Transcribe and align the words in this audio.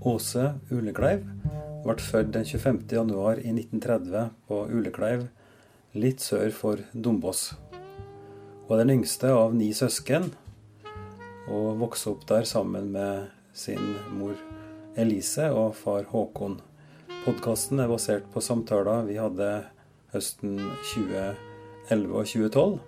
Åse 0.00 0.54
Ulekleiv 0.72 1.26
ble 1.84 1.94
født 2.00 2.30
den 2.32 2.46
25. 2.48 2.78
januar 2.88 3.36
i 3.36 3.50
1930 3.52 4.30
på 4.48 4.60
Ulekleiv, 4.72 5.26
litt 5.92 6.24
sør 6.24 6.48
for 6.56 6.80
Dombås. 6.92 7.50
Hun 8.64 8.78
er 8.78 8.80
den 8.80 8.94
yngste 8.94 9.28
av 9.36 9.52
ni 9.52 9.68
søsken, 9.76 10.30
og 11.52 11.82
vokste 11.82 12.14
opp 12.14 12.24
der 12.30 12.48
sammen 12.48 12.88
med 12.94 13.28
sin 13.52 13.92
mor 14.16 14.40
Elise 14.96 15.50
og 15.52 15.76
far 15.76 16.08
Håkon. 16.08 16.56
Podkasten 17.26 17.84
er 17.84 17.92
basert 17.92 18.32
på 18.32 18.40
samtaler 18.40 19.04
vi 19.04 19.20
hadde 19.20 19.52
høsten 20.14 20.56
2011 20.94 22.08
og 22.08 22.24
2012, 22.24 22.80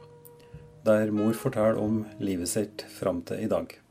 der 0.89 1.13
mor 1.13 1.37
forteller 1.37 1.77
om 1.77 2.07
livet 2.25 2.49
sitt 2.57 2.89
fram 2.97 3.21
til 3.29 3.45
i 3.45 3.53
dag. 3.53 3.83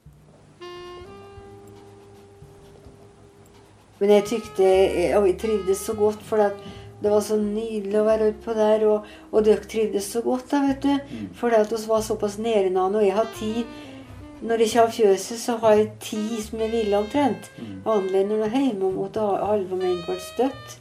Men 4.02 4.16
jeg 4.16 4.28
tykte 4.32 4.68
og 5.20 5.28
jeg 5.30 5.38
trivdes 5.44 5.84
så 5.86 5.94
godt, 5.94 6.24
for 6.26 6.42
det 7.02 7.10
var 7.10 7.22
så 7.26 7.38
nydelig 7.38 8.00
å 8.00 8.06
være 8.08 8.32
utpå 8.32 8.56
der. 8.58 8.86
Og, 8.90 9.08
og 9.30 9.46
dere 9.46 9.70
trivdes 9.70 10.10
så 10.10 10.24
godt, 10.26 10.50
da, 10.50 10.64
vet 10.66 10.82
du. 10.82 10.92
Mm. 10.98 11.30
For 11.38 11.54
vi 11.54 11.82
var 11.90 12.04
såpass 12.06 12.40
nære 12.42 12.70
hverandre. 12.70 13.02
Og 13.02 13.08
jeg 13.08 13.18
har 13.20 13.32
tid 13.38 13.80
Når 14.42 14.58
jeg 14.58 14.68
ikke 14.68 14.82
har 14.82 14.94
fjøset, 14.96 15.38
så 15.38 15.56
har 15.62 15.74
jeg 15.78 15.90
tid 16.02 16.38
som 16.42 16.62
jeg 16.64 16.72
ville 16.72 16.98
omtrent. 16.98 17.52
Mm. 17.62 17.76
Annerledes 17.86 18.30
når 18.32 18.40
jeg 18.42 18.50
er 18.50 18.64
hjemme 18.66 18.88
og 18.88 18.96
måtte 18.98 19.26
halve 19.38 19.78
meg 19.78 20.00
hvert 20.08 20.24
støtt. 20.32 20.80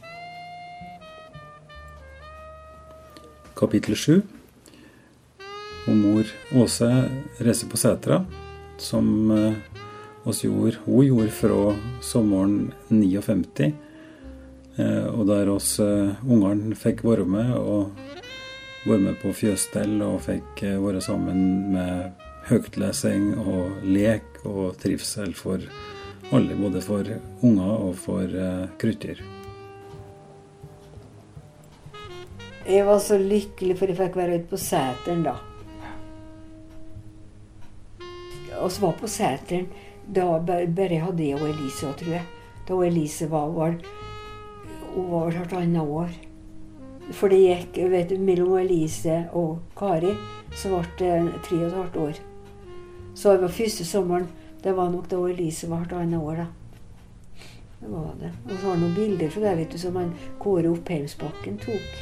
Kapittel 3.53 3.93
7. 3.93 4.15
Og 5.91 5.93
mor 5.93 6.33
Åse 6.57 6.89
reiser 7.37 7.69
på 7.69 7.77
setra, 7.77 8.23
som 8.81 9.05
eh, 9.35 9.61
oss 10.23 10.43
gjorde, 10.43 10.77
hun 10.85 11.05
gjorde 11.05 11.31
fra 11.33 11.75
sommeren 12.01 12.73
59. 12.89 13.71
Eh, 14.77 15.07
og 15.11 15.25
der 15.27 15.49
oss 15.51 15.73
uh, 15.83 16.13
ungene 16.23 16.75
fikk 16.79 17.03
være 17.03 17.25
med, 17.27 17.51
og 17.57 17.91
være 18.85 19.01
med 19.07 19.17
på 19.21 19.33
fjøsstell 19.35 19.99
og 20.05 20.21
fikk 20.25 20.63
uh, 20.63 20.77
være 20.85 21.01
sammen 21.03 21.73
med 21.73 22.23
høytlesing 22.47 23.33
og 23.41 23.83
lek 23.85 24.41
og 24.47 24.77
trivsel 24.81 25.35
for 25.37 25.61
alle, 26.31 26.55
både 26.55 26.81
for 26.81 27.11
unger 27.43 27.75
og 27.75 27.93
for 27.99 28.39
krutter. 28.81 29.19
Jeg 32.65 32.85
var 32.87 32.99
så 33.03 33.17
lykkelig 33.19 33.75
for 33.77 33.91
jeg 33.91 33.99
fikk 33.99 34.17
være 34.17 34.39
ute 34.39 34.49
på 34.49 34.59
Sæteren 34.61 35.25
da. 35.25 35.35
Så 38.61 38.83
var 38.83 38.93
på 38.95 39.09
seteren 39.09 39.65
da 40.11 40.39
bare 40.43 40.99
hadde 41.05 41.23
jeg 41.23 41.39
og 41.39 41.49
Elise 41.49 41.93
tror 41.99 42.15
jeg. 42.17 42.25
Da 42.67 42.79
Elise 42.85 43.29
var, 43.31 43.51
vel 43.55 43.77
hun 44.91 45.07
var 45.11 45.31
halvannet 45.31 45.81
år. 45.81 46.11
For 47.15 47.31
det 47.31 47.39
gikk 47.41 47.79
vet 47.91 48.11
du, 48.11 48.17
mellom 48.19 48.57
Elise 48.59 49.23
og 49.37 49.61
Kari 49.77 50.11
så 50.51 50.71
ble 50.71 50.83
det 50.99 51.41
tre 51.47 51.61
og 51.61 51.67
et 51.69 51.77
halvt 51.77 51.99
år. 52.05 52.19
Så 53.15 53.35
det 53.35 53.43
var 53.45 53.55
første 53.55 53.85
sommeren. 53.85 54.27
Det 54.61 54.75
var 54.77 54.91
nok 54.91 55.07
da 55.09 55.19
Elise 55.29 55.69
var 55.69 55.85
halvannet 55.85 56.19
år, 56.19 56.43
da. 56.43 56.47
Det 57.81 57.89
var 57.89 58.11
det. 58.19 58.31
Og 58.45 58.51
så 58.51 58.65
har 58.65 58.75
han 58.75 58.83
noen 58.83 58.95
bilder 58.95 59.31
fra 59.33 59.41
det 59.47 59.55
vet 59.57 59.71
du, 59.73 59.79
som 59.81 59.95
han 59.97 60.11
Kåre 60.39 60.69
Oppheimsbakken 60.69 61.57
tok. 61.63 61.95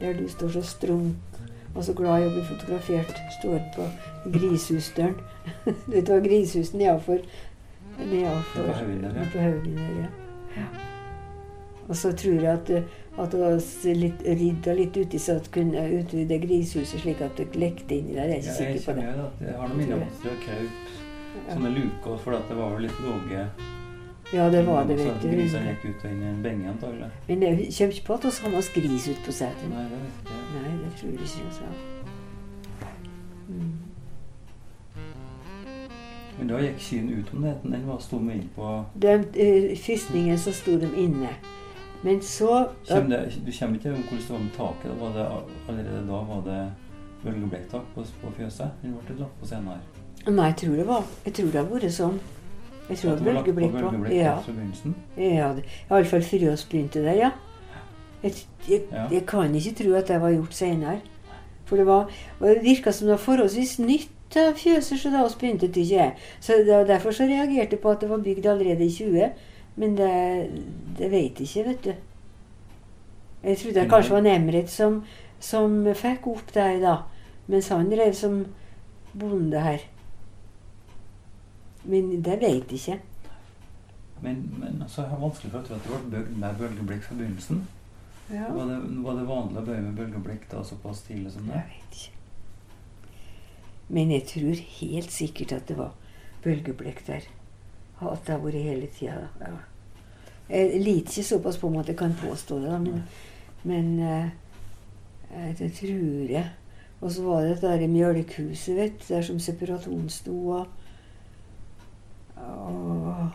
Der 0.00 0.14
du 0.14 0.28
står 0.28 0.52
så 0.58 0.62
strunk 0.62 1.35
og 1.76 1.84
så 1.84 1.94
glad 1.96 2.22
i 2.22 2.28
å 2.28 2.34
bli 2.34 2.44
fotografert. 2.48 3.18
Står 3.38 3.60
på 3.76 3.88
Grishusdøren. 4.32 5.18
Dette 5.92 6.08
var 6.10 6.24
Grishusen 6.24 6.80
nedafor 6.82 7.22
Nedafor 7.96 8.66
på 9.32 9.40
haugen 9.40 9.78
der, 9.78 9.92
ja. 10.02 10.08
ja. 10.56 10.66
Og 11.88 11.96
så 11.96 12.10
tror 12.12 12.42
jeg 12.42 12.50
at, 12.50 12.70
at 13.18 13.36
var 13.38 13.54
litt, 13.94 14.24
rydda 14.26 14.74
litt 14.76 14.96
uti 14.96 15.20
så 15.22 15.38
at 15.40 15.48
kunne 15.54 15.84
utvide 16.00 16.38
grishuset 16.42 17.00
slik 17.00 17.22
at 17.24 17.38
det 17.38 17.46
lekte 17.56 18.00
inni 18.00 18.16
der. 18.18 18.32
Jeg 18.34 18.42
er 18.42 18.42
ikke 18.42 18.50
ja, 18.50 18.58
sikker 18.58 18.84
på 18.90 18.96
det. 18.98 19.06
Jeg, 19.06 19.30
jeg 19.46 19.56
har 19.60 19.70
noe 19.70 19.78
minner 19.78 20.00
om 20.00 20.04
at 20.08 20.26
det 20.26 20.36
kraup 20.42 20.84
sånne 21.46 21.72
luker, 21.76 22.20
for 22.24 22.36
det 22.36 22.58
var 22.58 22.78
litt 22.82 23.00
låge 23.04 23.46
ja, 24.32 24.50
det 24.50 24.66
var 24.66 24.84
det, 24.84 24.98
vet 24.98 25.22
du. 25.22 25.28
Grisene 25.30 25.74
gikk 25.74 25.84
ut 25.90 26.04
og 26.04 26.10
inn 26.10 26.22
i 26.22 26.30
en 26.30 26.42
benge, 26.42 26.70
antagelig. 26.70 27.10
Men 27.28 27.42
det 27.44 27.50
kommer 27.56 27.92
ikke 27.94 28.06
på 28.06 28.14
at 28.14 28.24
vi 28.24 28.32
har 28.42 28.50
med 28.54 28.58
oss 28.58 28.70
gris 28.74 29.08
ut 29.08 29.20
på 29.26 29.34
setet. 29.34 29.68
Nei, 29.70 29.84
det 29.90 30.00
vet 30.02 30.32
jeg. 30.32 30.46
Nei, 30.54 30.72
det 30.82 30.94
tror 31.00 31.10
jeg 31.10 31.20
ikke 31.20 31.44
vi 31.44 31.50
har. 31.66 31.76
Mm. 33.48 33.74
Men 36.38 36.50
da 36.50 36.58
gikk 36.60 36.80
kyrne 36.84 37.20
ut 37.20 37.30
om 37.32 37.44
natten? 37.46 37.72
Den 37.72 37.86
var 37.88 38.00
sto 38.04 38.18
med 38.20 38.40
inn 38.40 38.48
på 38.56 38.72
den, 39.00 39.28
uh, 39.36 39.76
Fyrstningen 39.80 40.38
så 40.38 40.52
sto 40.52 40.74
de 40.80 40.90
inne. 41.00 41.30
Men 42.02 42.20
så 42.22 42.66
Kjem 42.84 43.08
det, 43.10 43.20
Du 43.46 43.52
kommer 43.58 43.78
ikke 43.78 43.82
til 43.82 43.92
hvordan 43.94 44.18
det 44.18 44.30
var 44.30 44.38
med 44.38 44.52
taket? 44.56 45.00
Var 45.00 45.14
det, 45.16 45.26
allerede 45.68 46.02
da 46.10 46.22
var 46.30 46.42
det 46.44 46.60
bølgeblekktak 47.24 47.94
på, 47.94 48.04
på 48.22 48.32
fjøset? 48.36 48.82
Eller 48.82 48.98
ble 49.00 49.14
det 49.14 49.22
lagt 49.24 49.40
på 49.40 49.48
senere? 49.48 49.80
Nei, 50.26 50.50
jeg 50.50 50.56
tror 50.56 50.76
det 50.76 50.86
var 50.86 51.04
Jeg 51.24 51.34
tror 51.38 51.52
det 51.54 51.62
har 51.62 51.70
vært 51.70 51.94
sånn. 51.94 52.20
Jeg 52.88 52.98
tror 52.98 53.10
det 53.10 53.26
var 53.26 53.42
bølgeblikk 53.42 53.72
på. 53.72 53.90
Ja. 54.14 54.36
ja 55.18 55.50
Iallfall 55.90 56.22
før 56.22 56.38
vi 56.38 56.56
begynte 56.70 57.02
der, 57.02 57.12
ja. 57.12 57.30
Jeg, 58.22 58.32
jeg, 58.68 58.80
jeg, 59.12 59.22
kan 59.26 59.54
ikke 59.54 59.74
tro 59.82 59.94
at 59.94 60.08
det 60.08 60.20
var 60.20 60.30
gjort 60.34 60.54
seinere. 60.54 61.00
For 61.66 61.76
det 61.76 61.86
var, 61.86 62.10
det 62.40 62.62
virka 62.62 62.92
som 62.92 63.06
det 63.06 63.16
var 63.16 63.22
forholdsvis 63.22 63.78
nytt 63.78 64.38
av 64.38 64.54
fjøset 64.58 65.00
så 65.00 65.10
da 65.10 65.24
vi 65.26 65.34
begynte, 65.40 65.66
Ikke 65.66 65.96
jeg. 65.96 66.14
Så 66.40 66.52
det 66.52 66.74
var 66.74 66.86
Derfor 66.86 67.10
så 67.10 67.26
reagerte 67.26 67.76
jeg 67.76 67.82
på 67.82 67.90
at 67.90 68.00
det 68.00 68.10
var 68.10 68.22
bygd 68.22 68.46
allerede 68.46 68.84
i 68.84 68.90
20. 68.90 69.30
Men 69.76 69.96
det, 69.96 70.50
det 70.98 71.10
jeg 71.10 71.40
ikke, 71.40 71.64
vet 71.64 71.84
du. 71.84 71.92
Jeg 73.44 73.58
trodde 73.58 73.80
det 73.80 73.90
kanskje 73.90 74.14
var 74.14 74.20
Nemret 74.20 74.70
som, 74.70 75.02
som 75.40 75.86
fikk 75.94 76.26
opp 76.26 76.54
det 76.54 76.80
da. 76.82 76.96
Mens 77.46 77.68
han 77.68 77.90
drev 77.90 78.14
som 78.14 78.46
bonde 79.14 79.60
her. 79.60 79.84
Men 81.86 82.10
det 82.24 82.40
vet 82.40 82.72
jeg 82.72 82.80
ikke. 82.80 82.98
Men, 84.22 84.42
men 84.58 84.82
altså, 84.82 85.02
jeg 85.02 85.10
har 85.10 85.20
vanskelig 85.20 85.52
for 85.52 85.60
å 85.60 85.66
tro 85.68 85.76
at 85.78 85.84
det 85.86 85.92
ble 85.92 86.10
bygd 86.16 86.38
med 86.40 86.60
bølgeblikk 86.60 87.04
fra 87.04 87.18
begynnelsen. 87.18 87.64
Ja. 88.30 88.48
Var, 88.50 88.66
det, 88.66 88.78
var, 89.04 89.18
det, 89.18 89.26
vanlig 89.28 89.60
å 89.60 89.66
bøye 89.68 89.82
med 89.84 89.98
bølgeblikk 90.00 90.48
da 90.50 90.64
såpass 90.66 91.04
tidlig 91.06 91.34
som 91.34 91.46
det? 91.46 91.60
Jeg 91.60 91.74
vet 91.74 91.98
ikke. 92.00 92.12
Men 93.96 94.10
jeg 94.10 94.26
tror 94.32 94.62
helt 94.80 95.12
sikkert 95.14 95.52
at 95.54 95.68
det 95.68 95.76
var 95.78 95.92
bølgeblikk 96.42 97.04
der. 97.06 97.28
At 98.00 98.26
det 98.26 98.34
har 98.34 98.42
vært 98.42 98.66
hele 98.66 98.88
tida. 98.92 99.28
Ja. 99.40 99.52
Jeg 100.48 100.80
liter 100.82 101.10
ikke 101.10 101.28
såpass 101.28 101.58
på 101.58 101.70
meg 101.70 101.84
at 101.84 101.92
jeg 101.92 101.98
kan 101.98 102.16
påstå 102.18 102.58
det, 102.62 102.70
da, 102.70 102.78
men, 102.82 103.02
men 103.66 103.86
uh, 104.02 105.54
det 105.58 105.72
tror 105.74 106.30
jeg. 106.30 106.50
Og 107.00 107.12
så 107.12 107.22
var 107.26 107.42
det 107.42 107.56
det 107.60 107.70
der 107.70 107.86
mjølkehuset, 107.92 108.76
vet 108.76 109.00
du, 109.00 109.06
der 109.08 109.24
som 109.26 109.40
separatoren 109.42 110.08
sto. 110.10 110.64
Og. 112.36 113.30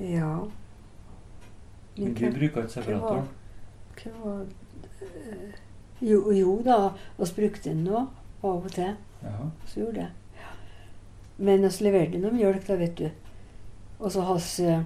Ja. 0.00 0.46
Men 1.96 2.14
du 2.14 2.30
bruker 2.30 2.46
ikke 2.46 2.68
separatoren? 2.72 3.26
Hva 4.00 4.12
var 4.22 4.46
eh, 5.02 5.58
jo, 6.00 6.32
jo 6.32 6.54
da, 6.64 6.78
vi 7.18 7.28
brukte 7.36 7.68
den 7.68 7.84
nå 7.84 8.06
av 8.40 8.64
og 8.64 8.70
til. 8.72 8.94
Ja. 9.22 9.50
Så 9.66 9.82
gjorde 9.82 10.00
det. 10.00 10.08
Ja. 10.40 10.54
Men 11.36 11.66
vi 11.66 11.72
leverte 11.84 12.22
noe 12.22 12.32
mjølk, 12.32 12.64
da, 12.68 12.78
vet 12.80 12.96
du. 12.98 13.10
Og 13.98 14.08
så 14.12 14.24
har 14.24 14.40
vi 14.40 14.78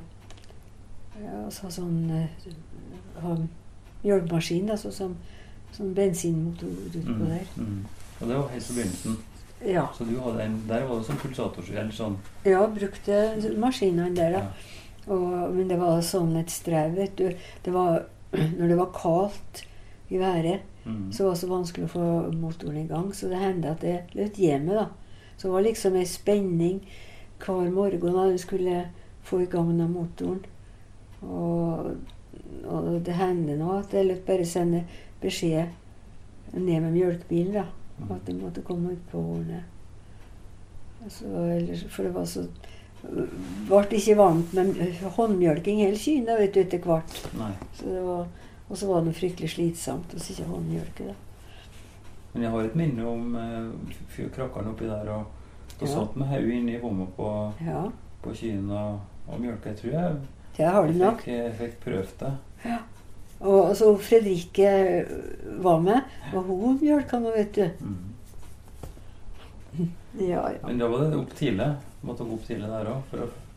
så 1.54 1.70
sånn 1.70 2.10
uh, 2.10 3.44
mjølkemaskin, 4.02 4.66
da, 4.66 4.76
sånn 4.80 4.96
som 4.96 5.14
sånn 5.74 5.94
bensinmotor 5.96 6.70
utpå 6.70 7.14
mm, 7.18 7.28
der. 7.28 7.46
Mm. 7.58 7.84
Og 8.24 8.30
det 8.30 8.36
var 8.38 8.48
helt 8.48 8.68
på 8.68 8.74
begynnelsen? 8.78 9.16
Ja. 9.64 9.88
Så 9.96 10.04
du 10.04 10.14
hadde 10.20 10.44
en, 10.46 10.54
der 10.68 10.86
var 10.88 10.96
det 10.96 11.08
sånn 11.10 11.18
pulsator? 11.20 11.66
Eller 11.68 11.92
sånn? 11.92 12.16
Ja, 12.48 12.62
brukte 12.72 13.18
maskinene 13.60 14.16
der, 14.16 14.38
da. 14.38 14.40
Ja. 14.40 15.10
Og, 15.12 15.34
men 15.52 15.68
det 15.68 15.76
var 15.76 16.00
sånn 16.00 16.32
et 16.40 16.52
strev, 16.52 16.96
vet 16.96 17.12
du. 17.20 17.28
Det 17.64 17.74
var, 17.74 18.06
når 18.58 18.72
det 18.72 18.78
var 18.80 18.94
kaldt 18.96 19.60
i 20.08 20.20
været, 20.20 20.64
mm. 20.86 21.12
så 21.12 21.26
var 21.26 21.36
det 21.36 21.42
så 21.42 21.50
vanskelig 21.52 21.90
å 21.90 21.92
få 21.98 22.08
motoren 22.32 22.80
i 22.80 22.86
gang. 22.88 23.12
Så 23.12 23.28
det 23.28 23.44
hendte 23.44 23.76
at 23.76 23.84
jeg 23.84 24.08
løp 24.16 24.40
hjemme, 24.40 24.80
da. 24.80 24.88
Så 25.36 25.50
det 25.50 25.54
var 25.58 25.68
liksom 25.68 26.00
en 26.00 26.08
spenning 26.08 26.82
hver 27.44 27.70
morgen 27.76 28.16
da 28.16 28.26
du 28.32 28.40
skulle 28.40 28.86
få 29.28 29.44
i 29.44 29.52
gang 29.52 29.68
den 29.76 29.92
motoren. 29.92 30.40
Og, 31.20 31.92
og 32.64 32.90
det 33.04 33.20
hendte 33.20 33.60
nå 33.60 33.68
at 33.82 33.92
jeg 33.92 34.16
bare 34.24 34.48
sende 34.48 34.86
beskjed 35.20 35.76
ned 36.56 36.84
med 36.86 36.92
mjølkebilen. 36.94 37.60
da, 37.60 37.68
At 38.10 38.26
de 38.26 38.34
måtte 38.34 38.62
komme 38.66 38.92
ut 38.92 39.04
på 39.10 39.20
Hornet. 39.22 39.62
Altså, 41.04 41.24
for 41.92 42.02
det 42.06 42.14
var 42.14 42.24
så 42.28 42.46
Ble 43.68 43.82
ikke 43.98 44.14
vant 44.16 44.52
med 44.56 44.78
håndmjølking 45.18 45.82
hele 45.82 45.98
kyna 46.00 46.38
vet 46.38 46.54
du, 46.54 46.60
etter 46.62 46.80
hvert. 46.80 47.18
Nei. 47.36 47.50
Så 47.76 47.90
det 47.92 48.00
var, 48.06 48.22
og 48.70 48.78
så 48.80 48.88
var 48.88 49.04
det 49.04 49.12
fryktelig 49.18 49.50
slitsomt 49.52 50.14
å 50.16 50.20
ikke 50.22 50.46
håndmjølke. 50.48 51.10
da. 51.10 51.16
Men 52.32 52.42
jeg 52.46 52.50
har 52.54 52.64
et 52.64 52.78
minne 52.80 53.04
om 53.06 53.36
uh, 53.36 54.30
krakkene 54.32 54.72
oppi 54.72 54.88
der. 54.88 55.10
Og 55.12 55.26
da 55.78 55.84
Ja. 55.84 55.90
satt 55.92 56.16
med 56.16 56.28
hodet 56.32 56.56
inni 56.56 56.78
vomma 56.80 57.04
på, 57.16 57.28
Ja, 57.66 57.84
på 58.24 58.32
kyen 58.32 58.70
og, 58.70 59.00
og 59.28 59.40
mjølka. 59.40 59.74
Jeg 59.74 59.76
tror 59.82 59.92
jeg 59.92 60.16
jeg, 60.56 60.96
nok. 60.96 61.20
fikk, 61.20 61.26
jeg 61.34 61.54
fikk 61.60 61.80
prøvd 61.84 62.18
det. 62.24 62.32
Og 63.44 63.74
så 63.76 63.90
Fredrikke 64.00 64.70
var 65.64 65.80
med, 65.84 66.00
og 66.32 66.46
hun 66.48 66.78
mjølka 66.80 67.20
nå, 67.20 67.32
vet 67.36 67.54
du. 67.60 67.64
Mm. 67.84 68.02
Ja, 70.14 70.44
ja. 70.46 70.60
Men 70.62 70.78
da 70.78 70.86
var 70.86 71.00
det 71.10 71.16
opp 71.18 71.32
tidlig. 71.34 71.66
Måtte 72.06 72.22
opp 72.22 72.44
tidlig 72.46 72.68
der 72.70 72.86
òg. 72.92 73.16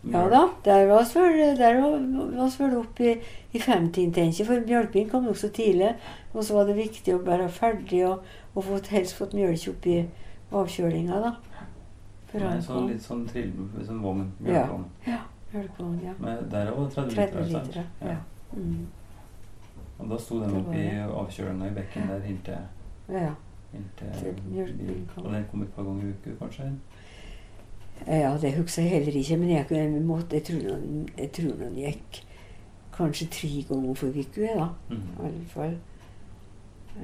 Ja 0.10 0.24
da, 0.32 0.40
der 0.66 0.88
var 0.90 1.04
vi 1.06 1.20
vel 1.22 1.58
der 1.60 1.78
var 1.82 1.92
var 1.92 2.50
vi 2.50 2.64
vel 2.64 2.76
opp 2.80 3.02
i, 3.06 3.12
i 3.54 3.60
femtiden, 3.62 4.14
tenker. 4.16 4.48
For 4.48 4.66
mjølking 4.66 5.10
kom 5.12 5.28
nokså 5.28 5.52
tidlig. 5.54 5.92
Og 6.34 6.44
så 6.48 6.58
var 6.58 6.66
det 6.66 6.80
viktig 6.80 7.14
å 7.14 7.22
være 7.28 7.50
ferdig 7.54 8.02
og, 8.10 8.26
og 8.56 8.66
få, 8.66 8.80
helst 8.90 9.18
fått 9.20 9.36
mjølk 9.38 9.68
oppi 9.74 10.00
avkjølinga, 10.56 11.22
da. 11.28 11.34
For 12.32 12.44
Nei, 12.44 12.60
så 12.64 12.74
kom. 12.74 12.88
litt 12.92 13.04
sånn 13.04 13.26
trill, 13.30 13.52
sånn 13.88 14.02
vogn. 14.04 14.26
Ja. 14.48 14.66
ja, 15.08 15.22
Mjølkevogn, 15.54 16.00
ja. 16.04 16.14
Men 16.20 16.48
der 16.52 16.72
var 16.74 16.88
det 16.88 16.96
30, 16.96 17.16
30 17.16 17.44
liter. 17.44 17.52
liter. 17.54 17.84
sant? 17.84 18.10
Ja. 18.10 18.18
Mm. 18.58 18.88
Og 20.00 20.10
da 20.10 20.18
sto 20.22 20.40
den 20.42 20.56
oppe 20.56 20.70
oppi 20.70 20.84
var 20.96 21.14
avkjølinga 21.24 21.68
i 21.72 21.74
bekken 21.74 22.08
der 22.12 22.24
inntil, 22.30 22.58
ja. 23.10 23.32
inntil 23.74 24.14
Til. 24.20 25.08
Og 25.24 25.34
den 25.34 25.46
kom 25.52 25.62
et 25.64 25.74
par 25.76 25.84
ganger 25.84 26.04
i 26.04 26.12
uka, 26.14 26.36
kanskje? 26.46 26.72
Ja, 28.08 28.38
det 28.42 28.54
husker 28.58 28.82
jeg 28.84 28.92
heller 28.92 29.16
ikke, 29.20 29.38
men 29.38 29.50
jeg, 29.50 29.66
jeg, 29.72 30.02
måtte, 30.06 30.36
jeg, 30.36 30.44
tror 30.44 30.60
den, 30.76 31.10
jeg 31.18 31.32
tror 31.32 31.56
den 31.64 31.76
gikk 31.82 32.22
kanskje 32.94 33.28
tre 33.34 33.50
ganger 33.70 33.94
for 33.96 34.08
uka, 34.08 34.42
jeg, 34.42 34.56
da. 34.58 34.68
I 34.90 34.94
Mhm. 34.94 35.26
alle 35.26 35.46
fall. 35.50 35.78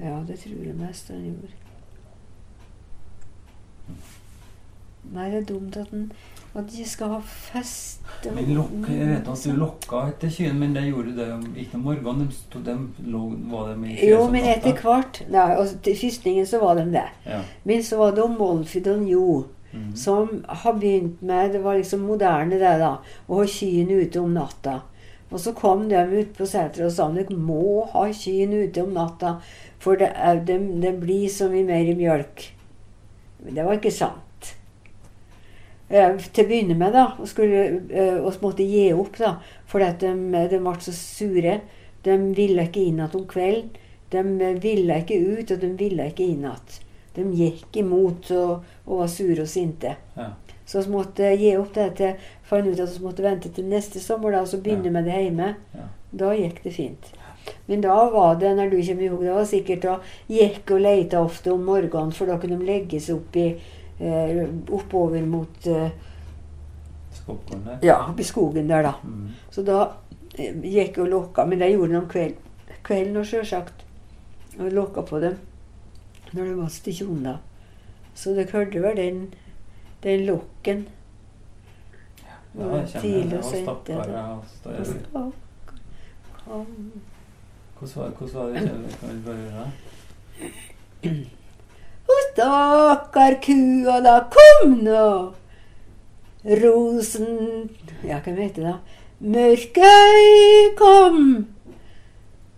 Ja, 0.01 0.23
det 0.27 0.39
tror 0.39 0.63
jeg 0.65 0.75
mest 0.75 1.07
han 1.09 1.23
gjorde. 1.23 1.53
Nei, 5.13 5.29
det 5.31 5.41
er 5.41 5.45
dumt 5.53 5.77
at 5.77 5.91
den 5.91 6.11
at 6.55 6.67
de 6.69 6.83
skal 6.85 7.07
ha 7.15 7.19
fest. 7.25 7.99
Men 8.35 8.51
lokka, 8.53 8.91
jeg 8.93 9.07
vet 9.09 9.27
at 9.31 9.43
du 9.43 9.55
lokka 9.57 10.03
etter 10.11 10.29
kyen, 10.29 10.59
men 10.59 10.73
det 10.75 10.83
gjorde 10.85 11.15
det 11.17 11.27
ikke 11.63 11.75
om 11.79 11.81
morgenen. 11.87 12.27
De 12.29 12.35
stod, 12.37 12.63
de 12.67 12.75
lå, 13.09 13.23
var 13.51 13.73
de 13.73 13.89
i 13.89 14.09
Jo, 14.11 14.27
men 14.31 14.45
etter 14.51 14.77
hvert 14.83 15.23
Nei, 15.33 15.47
og 15.57 15.73
til 15.83 15.97
fyrstningen 15.97 16.45
så 16.47 16.59
var 16.61 16.77
de 16.79 16.85
det. 16.93 17.07
Ja. 17.25 17.41
Men 17.65 17.83
så 17.83 17.97
var 17.97 18.13
det 18.15 18.29
Molfid 18.37 18.87
og 18.87 19.03
Jo, 19.09 19.27
Mhm. 19.73 19.95
som 19.97 20.43
har 20.47 20.73
begynt 20.73 21.21
med 21.25 21.51
Det 21.53 21.63
var 21.63 21.73
liksom 21.79 21.99
moderne, 22.05 22.59
det, 22.61 22.77
da. 22.79 22.97
Å 23.27 23.35
ha 23.39 23.45
kyen 23.49 23.89
ute 23.89 24.19
om 24.21 24.33
natta. 24.33 24.81
Og 25.31 25.39
så 25.39 25.51
kom 25.57 25.87
de 25.89 25.95
ut 26.19 26.33
på 26.37 26.45
seteret 26.45 26.85
og 26.85 26.91
sa 26.91 27.07
dere 27.11 27.33
må 27.35 27.87
ha 27.89 28.03
kyen 28.13 28.53
ute 28.53 28.83
om 28.83 28.93
natta, 28.93 29.39
for 29.79 29.95
det, 29.97 30.11
er, 30.15 30.35
det, 30.45 30.59
det 30.81 30.99
blir 31.01 31.25
så 31.27 31.49
mye 31.49 31.65
mer 31.65 31.89
mjølk. 31.97 32.51
Men 33.43 33.55
det 33.55 33.65
var 33.65 33.73
ikke 33.79 33.91
sant. 33.91 34.21
Eh, 35.93 36.15
til 36.33 36.45
å 36.45 36.49
begynne 36.49 36.75
med, 36.79 36.95
da, 36.95 37.03
og 37.21 37.27
skulle, 37.29 37.63
eh, 37.93 38.15
og 38.17 38.31
så 38.33 38.41
måtte 38.41 38.65
gi 38.65 38.87
opp, 38.97 39.17
da, 39.21 39.35
fordi 39.69 39.85
at 39.91 39.99
de, 40.01 40.13
de 40.49 40.59
ble 40.65 40.73
så 40.81 40.93
sure. 40.97 41.59
De 42.03 42.15
ville 42.35 42.65
ikke 42.65 42.81
inn 42.81 42.97
igjen 42.97 43.19
om 43.19 43.27
kvelden. 43.29 43.69
De 44.13 44.23
eh, 44.23 44.57
ville 44.63 44.97
ikke 45.03 45.19
ut, 45.21 45.51
og 45.53 45.61
de 45.61 45.69
ville 45.77 46.07
ikke 46.09 46.25
inn 46.25 46.47
igjen. 46.47 46.79
De 47.13 47.27
gikk 47.37 47.77
imot 47.77 48.31
og, 48.33 48.63
og 48.87 49.03
var 49.03 49.11
sure 49.13 49.45
og 49.45 49.51
sinte. 49.51 49.93
Ja. 50.17 50.31
Så 50.65 50.81
vi 50.81 50.93
måtte 50.95 51.29
gi 51.37 51.51
opp 51.59 51.75
det 51.75 51.89
til 51.99 52.15
fant 52.47 52.65
ut 52.71 52.79
at 52.79 52.95
vi 52.95 53.03
måtte 53.03 53.25
vente 53.25 53.51
til 53.53 53.67
neste 53.69 54.01
sommer 54.01 54.33
da, 54.33 54.41
og 54.41 54.49
så 54.49 54.57
begynne 54.63 54.89
Ja. 54.89 54.95
med 54.97 55.05
det 55.05 55.19
hjemme. 55.21 55.51
Ja. 55.77 55.85
Da 56.23 56.33
gikk 56.33 56.63
det 56.63 56.73
fint. 56.73 57.11
Men 57.67 57.81
da 57.83 57.93
var 58.09 58.35
det 58.39 58.55
når 58.57 58.69
du 58.71 58.77
kommer 58.81 59.09
hug, 59.13 59.21
det 59.27 59.35
var 59.35 59.45
sikkert 59.45 59.81
da 59.85 59.95
gikk 60.31 60.71
og 60.71 60.81
leita 60.81 61.21
ofte 61.21 61.51
om 61.53 61.61
morgenen, 61.67 62.13
for 62.15 62.25
da 62.25 62.39
kunne 62.39 62.57
de 62.57 62.65
legge 62.65 62.99
seg 63.03 63.19
opp 63.19 63.35
i, 63.37 63.47
eh, 64.03 64.49
oppover 64.71 65.25
mot 65.25 65.67
eh, 65.67 65.89
der. 67.27 67.77
Ja, 67.81 67.97
oppi 68.09 68.23
skogen 68.23 68.69
der, 68.69 68.83
da. 68.83 68.93
Mm. 69.03 69.29
Så 69.51 69.63
da 69.63 69.79
eh, 70.37 70.55
gikk 70.63 70.97
og 71.03 71.07
lokka, 71.07 71.45
men 71.45 71.59
jeg 71.63 71.77
gjorde 71.77 71.93
det 71.93 72.01
om 72.01 72.09
kveld, 72.11 72.35
kvelden 72.83 73.17
og 73.21 73.25
sjølsagt. 73.29 73.85
Og 74.59 74.69
lokka 74.71 75.01
på 75.01 75.19
dem 75.23 75.39
når 76.33 76.43
de 76.49 76.57
var 76.57 76.69
til 76.83 76.95
tjona. 76.97 77.37
Så 78.17 78.33
dere 78.33 78.51
hørte 78.53 78.81
vel 78.81 78.97
den, 78.97 79.21
den 80.03 80.25
lukken. 80.25 80.87
Ja, 82.57 82.65
da 82.69 82.85
tidlig 82.85 83.31
det. 83.31 83.39
og 83.39 83.67
Og 83.69 83.81
det. 83.87 83.93
ja, 83.93 84.25
stakkar. 84.47 85.31
Hvordan 87.79 87.95
var 87.95 88.09
hvordan 88.09 88.33
var 88.33 88.45
det? 88.49 88.89
Kan 88.99 89.09
vi 89.09 89.21
bare 89.25 89.37
gjøre 89.37 89.71
det? 91.03 91.29
Å, 92.13 92.17
stakkar 92.29 93.39
kua, 93.41 93.97
da 94.05 94.17
kom 94.33 94.75
nå! 94.85 95.05
Rosen 96.43 97.69
Ja, 98.03 98.19
hva 98.19 98.33
heter 98.35 98.61
det? 98.61 98.67
da? 98.67 98.77
Mørkøy 99.33 100.73
kom! 100.77 101.19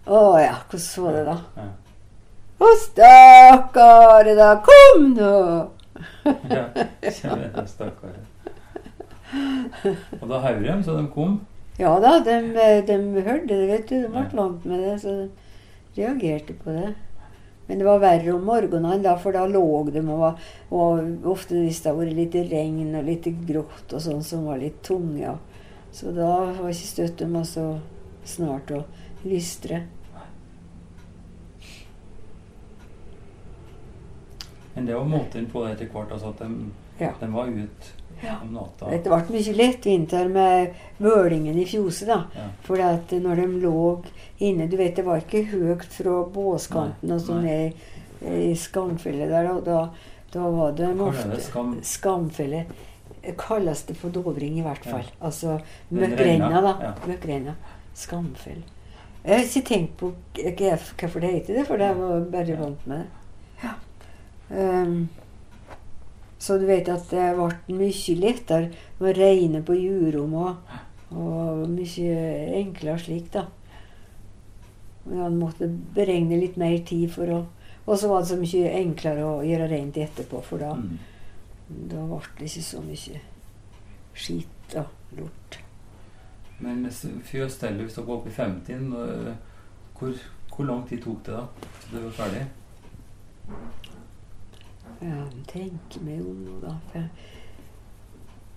Å 0.05 0.21
ja, 0.41 0.55
hvordan 0.71 1.05
var 1.05 1.15
det 1.17 1.23
da? 1.29 1.35
Ja. 1.61 1.67
Å, 2.65 2.71
stakkar, 2.83 4.31
da 4.41 4.51
kom 4.65 5.09
nå! 5.15 5.35
Ja, 6.51 6.65
kjenner 7.05 7.67
stakkar. 7.69 8.15
Og 10.19 10.25
da 10.29 10.39
hauger 10.41 10.65
de, 10.65 10.75
så 10.83 10.97
de 10.97 11.05
kom. 11.13 11.37
Ja 11.79 11.93
da, 12.01 12.17
de, 12.25 12.39
de 12.87 12.97
hørte 13.21 13.51
det, 13.51 13.65
vet 13.69 13.89
du. 13.89 13.95
De 14.01 14.09
ble 14.11 14.25
vant 14.33 14.65
med 14.65 14.81
det, 14.81 14.95
så 15.03 15.13
de 15.15 15.27
reagerte 16.01 16.55
på 16.63 16.73
det. 16.75 16.93
Men 17.67 17.79
det 17.81 17.85
var 17.87 17.99
verre 18.03 18.33
om 18.35 18.43
morgenen, 18.45 19.01
da, 19.01 19.15
for 19.17 19.33
da 19.33 19.47
lå 19.49 19.63
de 19.89 20.03
og, 20.03 20.19
var, 20.19 20.39
og 20.69 21.25
ofte 21.31 21.57
hvis 21.63 21.81
det 21.81 21.89
har 21.89 21.97
vært 21.97 22.13
litt 22.19 22.37
regn 22.51 22.93
og 22.99 23.07
litt 23.07 23.25
grått 23.47 23.95
og 23.95 24.03
sånn, 24.03 24.21
som 24.23 24.45
var 24.45 24.61
litt 24.61 24.83
tunge. 24.85 25.33
Så 25.95 26.13
da 26.13 26.29
var 26.59 26.69
ikke 26.69 26.91
støtt 26.91 27.17
de 27.23 27.29
var 27.33 27.47
så 27.49 27.65
snart 28.27 28.69
å 28.75 28.83
lystre. 29.25 29.81
Men 34.75 34.85
det 34.85 34.95
var 34.95 35.05
måten 35.07 35.47
på 35.49 35.63
det 35.65 35.73
etter 35.77 35.89
hvert, 35.93 36.11
altså 36.11 36.33
at 36.33 36.43
de, 36.43 36.71
Ja. 36.99 37.13
de 37.19 37.27
var 37.33 37.47
ute 37.47 37.93
Ja. 38.25 38.37
om 38.41 38.53
natta. 38.53 38.89
Det 38.89 39.03
ble 39.03 39.21
mye 39.37 39.53
lettvinter 39.55 40.27
med 40.29 40.73
vølingen 40.99 41.57
i 41.59 41.65
fjoset, 41.65 42.07
da. 42.07 42.19
Ja. 42.35 42.47
For 42.65 42.81
at 42.81 43.11
når 43.11 43.35
de 43.41 43.47
lå 43.63 44.03
inne 44.39 44.67
Du 44.69 44.75
vet, 44.77 44.95
det 44.95 45.05
var 45.05 45.21
ikke 45.21 45.43
høyt 45.51 45.85
fra 45.93 46.23
båskanten 46.35 47.11
og 47.15 47.21
sånn 47.21 47.43
ned 47.45 47.73
i, 48.25 48.53
skamfelle 48.55 49.27
der. 49.29 49.51
Og 49.53 49.63
da, 49.65 49.89
da 50.33 50.49
var 50.49 50.71
det 50.75 50.89
ofte? 50.99 51.39
Skam? 51.41 51.75
Skamfelle 51.83 52.65
kalles 53.37 53.83
det 53.87 53.95
på 53.97 54.09
Dovring 54.13 54.59
i 54.59 54.61
hvert 54.65 54.85
Ja. 54.85 54.91
fall. 54.91 55.05
Altså 55.21 55.59
Den 55.89 55.99
møkkrenna, 55.99 56.61
da. 56.61 56.75
ja. 56.81 56.93
Møkkrenna. 57.07 57.55
Skamfell. 57.95 58.63
Jeg 59.25 59.39
har 59.39 59.45
ikke 59.45 59.67
tenkt 59.67 59.97
på 59.97 60.11
hvorfor 60.35 61.19
det 61.21 61.31
heter 61.33 61.53
det, 61.57 61.67
for 61.67 61.77
jeg 61.81 61.95
var 61.97 62.19
bare 62.31 62.57
vant 62.59 62.87
med 62.87 62.97
det. 62.99 63.07
Ja. 63.63 63.71
Ehm, 64.55 65.07
så 66.45 66.57
du 66.61 66.65
vet 66.69 66.89
at 66.93 67.07
det 67.09 67.25
ble 67.37 67.77
mye 67.79 68.15
lettere 68.21 68.69
å 69.01 69.13
regne 69.17 69.63
på 69.65 69.75
jurom 69.79 70.33
og, 70.37 70.75
og 71.15 71.63
mye 71.73 72.17
enklere 72.61 72.99
slik, 73.01 73.31
da. 73.33 73.47
Men 75.05 75.19
han 75.21 75.35
måtte 75.41 75.67
beregne 75.95 76.37
litt 76.41 76.55
mer 76.57 76.77
tid 76.87 77.11
for 77.13 77.33
å 77.39 77.43
Og 77.85 77.99
så 78.01 78.07
var 78.09 78.23
det 78.23 78.29
så 78.31 78.37
mye 78.41 78.69
enklere 78.79 79.21
å 79.29 79.43
gjøre 79.45 79.67
rent 79.69 79.97
etterpå, 80.01 80.39
for 80.41 80.57
da 80.57 80.71
Mm. 80.73 80.95
da 81.91 82.05
ble 82.09 82.19
det 82.39 82.47
ikke 82.47 82.63
så 82.65 82.79
mye 82.81 83.19
skit 84.17 84.75
og 84.81 84.87
lort. 85.19 85.57
Men 86.59 86.85
s- 86.89 87.05
fjøs 87.29 87.59
til 87.59 87.77
hvis 87.83 87.93
dere 87.93 88.07
var 88.07 88.15
oppe 88.15 88.29
i 88.29 88.33
50, 88.33 88.93
øh, 88.95 89.35
hvor, 89.99 90.13
hvor 90.55 90.65
lang 90.65 90.81
tid 90.89 91.03
tok 91.03 91.21
det 91.25 91.33
da 91.35 91.43
til 91.83 91.91
det 91.97 92.03
var 92.07 92.11
ferdig? 92.23 92.41
Ja, 95.01 95.25
tenker 95.47 96.03
meg 96.05 96.21
om 96.23 96.43
nå, 96.45 96.59
da. 96.63 96.77
For 96.91 97.09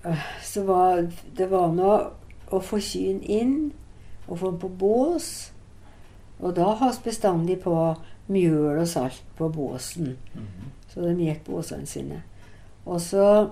Øh, 0.04 0.16
Så 0.42 0.62
var 0.62 1.08
det 1.36 1.50
var 1.50 1.72
nå 1.74 2.10
å 2.50 2.60
få 2.62 2.78
kyen 2.80 3.20
inn 3.22 3.72
og 4.28 4.38
få 4.38 4.50
den 4.50 4.60
på 4.60 4.68
bås. 4.68 5.52
Og 6.38 6.54
da 6.56 6.74
has 6.80 7.00
bestandig 7.02 7.60
på 7.60 7.74
mjøl 8.28 8.78
og 8.78 8.88
salt 8.88 9.22
på 9.36 9.48
båsen. 9.48 10.16
Mhm. 10.34 10.70
Så 10.88 11.00
de 11.00 11.14
gikk 11.24 11.44
båsene 11.44 11.86
sine. 11.86 12.22
Og 12.86 13.00
så 13.00 13.50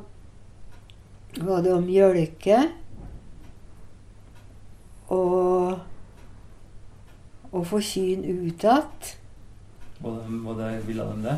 var 1.37 1.63
det 1.63 1.73
å 1.75 1.81
mjølke 1.81 2.71
og 5.09 5.79
å 7.53 7.65
få 7.65 7.81
kyen 7.81 8.25
ut 8.25 8.65
igjen. 8.65 8.83
De, 10.01 10.55
det, 10.59 10.87
ville 10.87 11.05
de 11.05 11.23
det? 11.23 11.37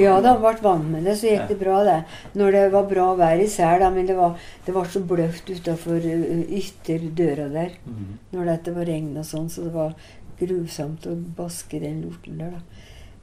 Ja, 0.00 0.20
da 0.24 0.34
ble 0.40 0.52
vant 0.62 0.88
med 0.90 1.04
det, 1.04 1.16
så 1.20 1.26
gikk 1.28 1.40
Ja. 1.42 1.46
det 1.48 1.58
bra, 1.60 1.84
det. 1.84 2.04
Når 2.34 2.52
det 2.52 2.72
var 2.72 2.88
bra 2.88 3.08
vær 3.16 3.40
i 3.42 3.46
sel, 3.46 3.80
da, 3.80 3.90
men 3.90 4.06
det 4.06 4.16
var, 4.16 4.36
det 4.66 4.74
var 4.74 4.84
så 4.84 5.00
bløft 5.06 5.50
utafor 5.50 6.00
ytterdøra 6.48 7.48
der 7.52 7.70
Mhm. 7.86 8.18
når 8.32 8.62
det 8.64 8.74
var 8.74 8.84
regn 8.84 9.16
og 9.18 9.24
sånn, 9.24 9.48
så 9.50 9.64
det 9.64 9.72
var 9.74 9.94
grusomt 10.40 11.06
å 11.06 11.14
baske 11.36 11.80
den 11.80 12.02
lorten 12.02 12.38
der, 12.38 12.50
da. 12.50 12.60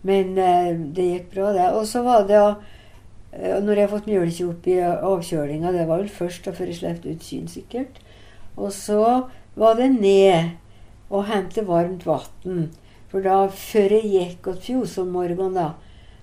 Men 0.03 0.37
eh, 0.37 0.73
det 0.93 1.03
gikk 1.11 1.31
bra, 1.33 1.53
det. 1.53 1.73
Og 1.73 1.85
så 1.85 2.03
var 2.03 2.27
det 2.27 2.33
ja, 2.35 2.55
Når 3.59 3.75
jeg 3.75 3.87
har 3.89 3.99
fått 3.99 4.07
mjølke 4.07 4.49
opp 4.49 4.67
i 4.67 4.77
avkjølinga, 4.81 5.71
det 5.71 5.87
var 5.87 5.97
vel 5.99 6.07
først 6.09 6.45
da 6.45 6.51
før 6.51 6.65
jeg 6.71 6.75
slapp 6.79 7.05
ut 7.05 7.19
kyrne, 7.21 7.49
sikkert. 7.51 7.99
Og 8.57 8.71
så 8.71 9.27
var 9.55 9.75
det 9.75 9.91
ned 10.01 10.51
og 11.11 11.25
hente 11.25 11.61
varmt 11.67 12.05
vann. 12.07 12.71
For 13.09 13.21
da, 13.21 13.47
før 13.47 13.89
jeg 13.91 14.09
gikk 14.13 14.41
til 14.43 14.53
fjos 14.81 14.97
om 14.97 15.11
morgenen, 15.11 15.53
da, 15.53 15.73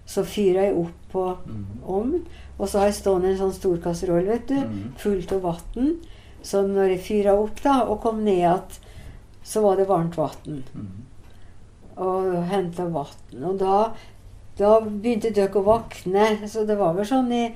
så 0.06 0.22
fyrer 0.24 0.66
jeg 0.68 0.76
opp 0.76 1.12
på 1.12 1.36
Mm. 1.46 1.66
ovnen. 1.86 2.26
Og 2.58 2.68
så 2.68 2.78
har 2.78 2.86
jeg 2.86 2.94
stående 2.94 3.30
en 3.30 3.38
sånn 3.38 3.52
stor 3.52 3.76
kasseroll, 3.78 4.26
vet 4.26 4.46
du, 4.48 4.54
Mhm. 4.54 4.92
fullt 4.98 5.32
av 5.32 5.40
vann. 5.42 5.96
Så 6.42 6.62
når 6.68 6.88
jeg 6.90 7.00
fyra 7.00 7.32
opp 7.42 7.62
da, 7.62 7.82
og 7.84 8.00
kom 8.02 8.24
ned 8.24 8.38
igjen, 8.38 8.78
så 9.44 9.62
var 9.62 9.76
det 9.76 9.86
varmt 9.88 10.16
vann. 10.16 10.62
Mhm. 10.74 10.86
Og 11.96 12.44
henta 12.48 12.86
vann. 12.90 13.44
Og 13.44 13.58
da, 13.58 13.92
da 14.58 14.80
begynte 14.80 15.32
dere 15.32 15.48
å 15.54 15.64
våkne. 15.64 16.48
Så 16.48 16.66
det 16.66 16.76
var 16.78 16.92
vel 16.94 17.04
sånn 17.04 17.32
i 17.32 17.54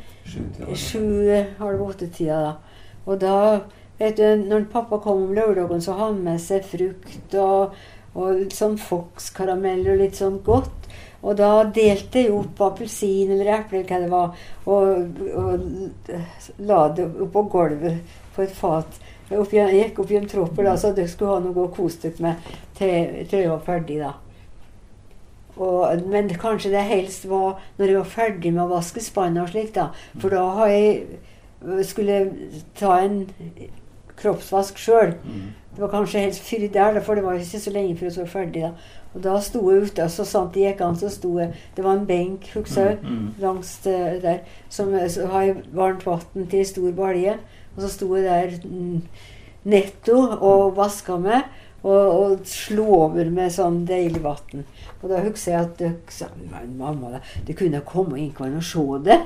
sju-halv 0.75 1.81
åtte-tida, 1.83 2.41
da. 2.43 2.57
Og 3.07 3.19
da 3.21 3.61
vet 3.99 4.17
du, 4.17 4.23
når 4.49 4.67
pappa 4.73 4.99
kom 5.03 5.25
om 5.25 5.35
lørdagen, 5.35 5.81
så 5.83 5.95
hadde 5.97 6.15
han 6.15 6.25
med 6.25 6.41
seg 6.41 6.65
frukt 6.65 7.35
og, 7.35 7.73
og 8.15 8.35
litt 8.39 8.57
sånn 8.57 8.77
Fox-karamell 8.79 9.87
og 9.93 9.99
litt 10.03 10.19
sånn 10.19 10.41
godt. 10.47 10.89
Og 11.23 11.35
da 11.39 11.51
delte 11.75 12.23
jeg 12.23 12.35
opp 12.35 12.61
appelsin 12.63 13.33
eller 13.35 13.51
eple, 13.57 13.83
eller 13.83 13.89
hva 13.89 13.99
det 14.05 14.11
var, 14.13 14.45
og, 14.71 15.23
og 15.35 16.61
la 16.69 16.83
det 16.95 17.09
oppå 17.27 17.43
gulvet 17.51 18.15
på 18.37 18.45
et 18.45 18.55
fat. 18.55 19.01
Opp, 19.35 19.53
jeg 19.53 19.75
gikk 19.75 19.99
opp 20.01 20.13
i 20.15 20.21
en 20.21 20.31
tropper 20.31 20.69
da, 20.71 20.77
så 20.79 20.93
dere 20.95 21.11
skulle 21.11 21.35
ha 21.35 21.43
noe 21.45 21.67
å 21.67 21.73
kose 21.75 22.07
dere 22.07 22.25
med 22.25 22.53
til, 22.79 23.35
jeg 23.35 23.51
var 23.51 23.65
ferdig. 23.67 23.99
da. 24.05 24.15
Og, 25.59 26.07
men 26.07 26.31
kanskje 26.39 26.71
det 26.71 26.87
helst 26.87 27.27
var 27.27 27.59
når 27.81 27.91
jeg 27.91 27.99
var 27.99 28.13
ferdig 28.13 28.53
med 28.55 28.63
å 28.65 28.71
vaske 28.77 29.03
spannet 29.03 29.43
og 29.43 29.51
slik, 29.51 29.75
da. 29.75 29.91
For 30.23 30.33
da 30.33 30.45
har 30.61 30.71
jeg 30.71 31.85
skulle 31.89 32.21
ta 32.79 33.01
en 33.03 33.25
kroppsvask 34.19 34.79
sjøl. 34.79 35.17
Det 35.79 35.85
var 35.85 35.93
kanskje 35.93 36.21
helt 36.25 36.39
før 36.43 36.65
der, 36.75 37.01
for 37.07 37.15
det 37.15 37.23
var 37.25 37.37
ikke 37.39 37.61
så 37.63 37.71
lenge 37.71 37.97
før 37.97 38.09
jeg 38.11 38.17
var 38.25 38.31
ferdig. 38.33 38.63
da. 38.63 38.71
Og 39.15 39.23
da 39.23 39.37
sto 39.41 39.61
jeg 39.71 39.83
ute, 39.87 40.03
og 40.03 40.11
så 40.11 40.25
sant 40.27 40.55
det 40.55 40.65
gikk 40.65 40.81
an, 40.83 40.97
så 40.99 41.09
sto 41.09 41.39
jeg 41.39 41.53
Det 41.77 41.85
var 41.85 41.93
en 41.95 42.07
benk, 42.07 42.49
husker 42.55 42.83
jeg, 42.89 42.99
Mhm. 43.03 43.35
langs 43.41 43.77
der, 43.85 44.39
som 44.69 44.91
så 45.09 45.27
har 45.31 45.43
jeg 45.43 45.57
varmt 45.73 46.03
vann 46.07 46.47
til 46.51 46.59
en 46.59 46.65
stor 46.65 46.91
balje. 46.93 47.37
Og 47.77 47.83
så 47.83 47.89
sto 47.89 48.17
jeg 48.17 48.25
der 48.25 48.69
mm, 48.69 49.03
netto 49.65 50.19
og 50.41 50.77
vaska 50.77 51.17
meg. 51.17 51.43
Og, 51.85 51.93
og 52.21 52.39
slo 52.45 52.85
over 53.05 53.29
med 53.31 53.53
sånn 53.55 53.85
deilig 53.87 54.21
vann. 54.25 54.65
Og 55.01 55.11
da 55.13 55.21
husker 55.23 55.53
jeg 55.53 55.61
at 55.61 55.77
dere 55.79 55.95
sa 56.11 56.27
mamma, 56.77 57.21
du 57.47 57.53
kunne 57.55 57.81
komme 57.87 58.19
inn 58.19 58.35
og 58.57 58.63
se 58.67 58.83
det. 59.05 59.21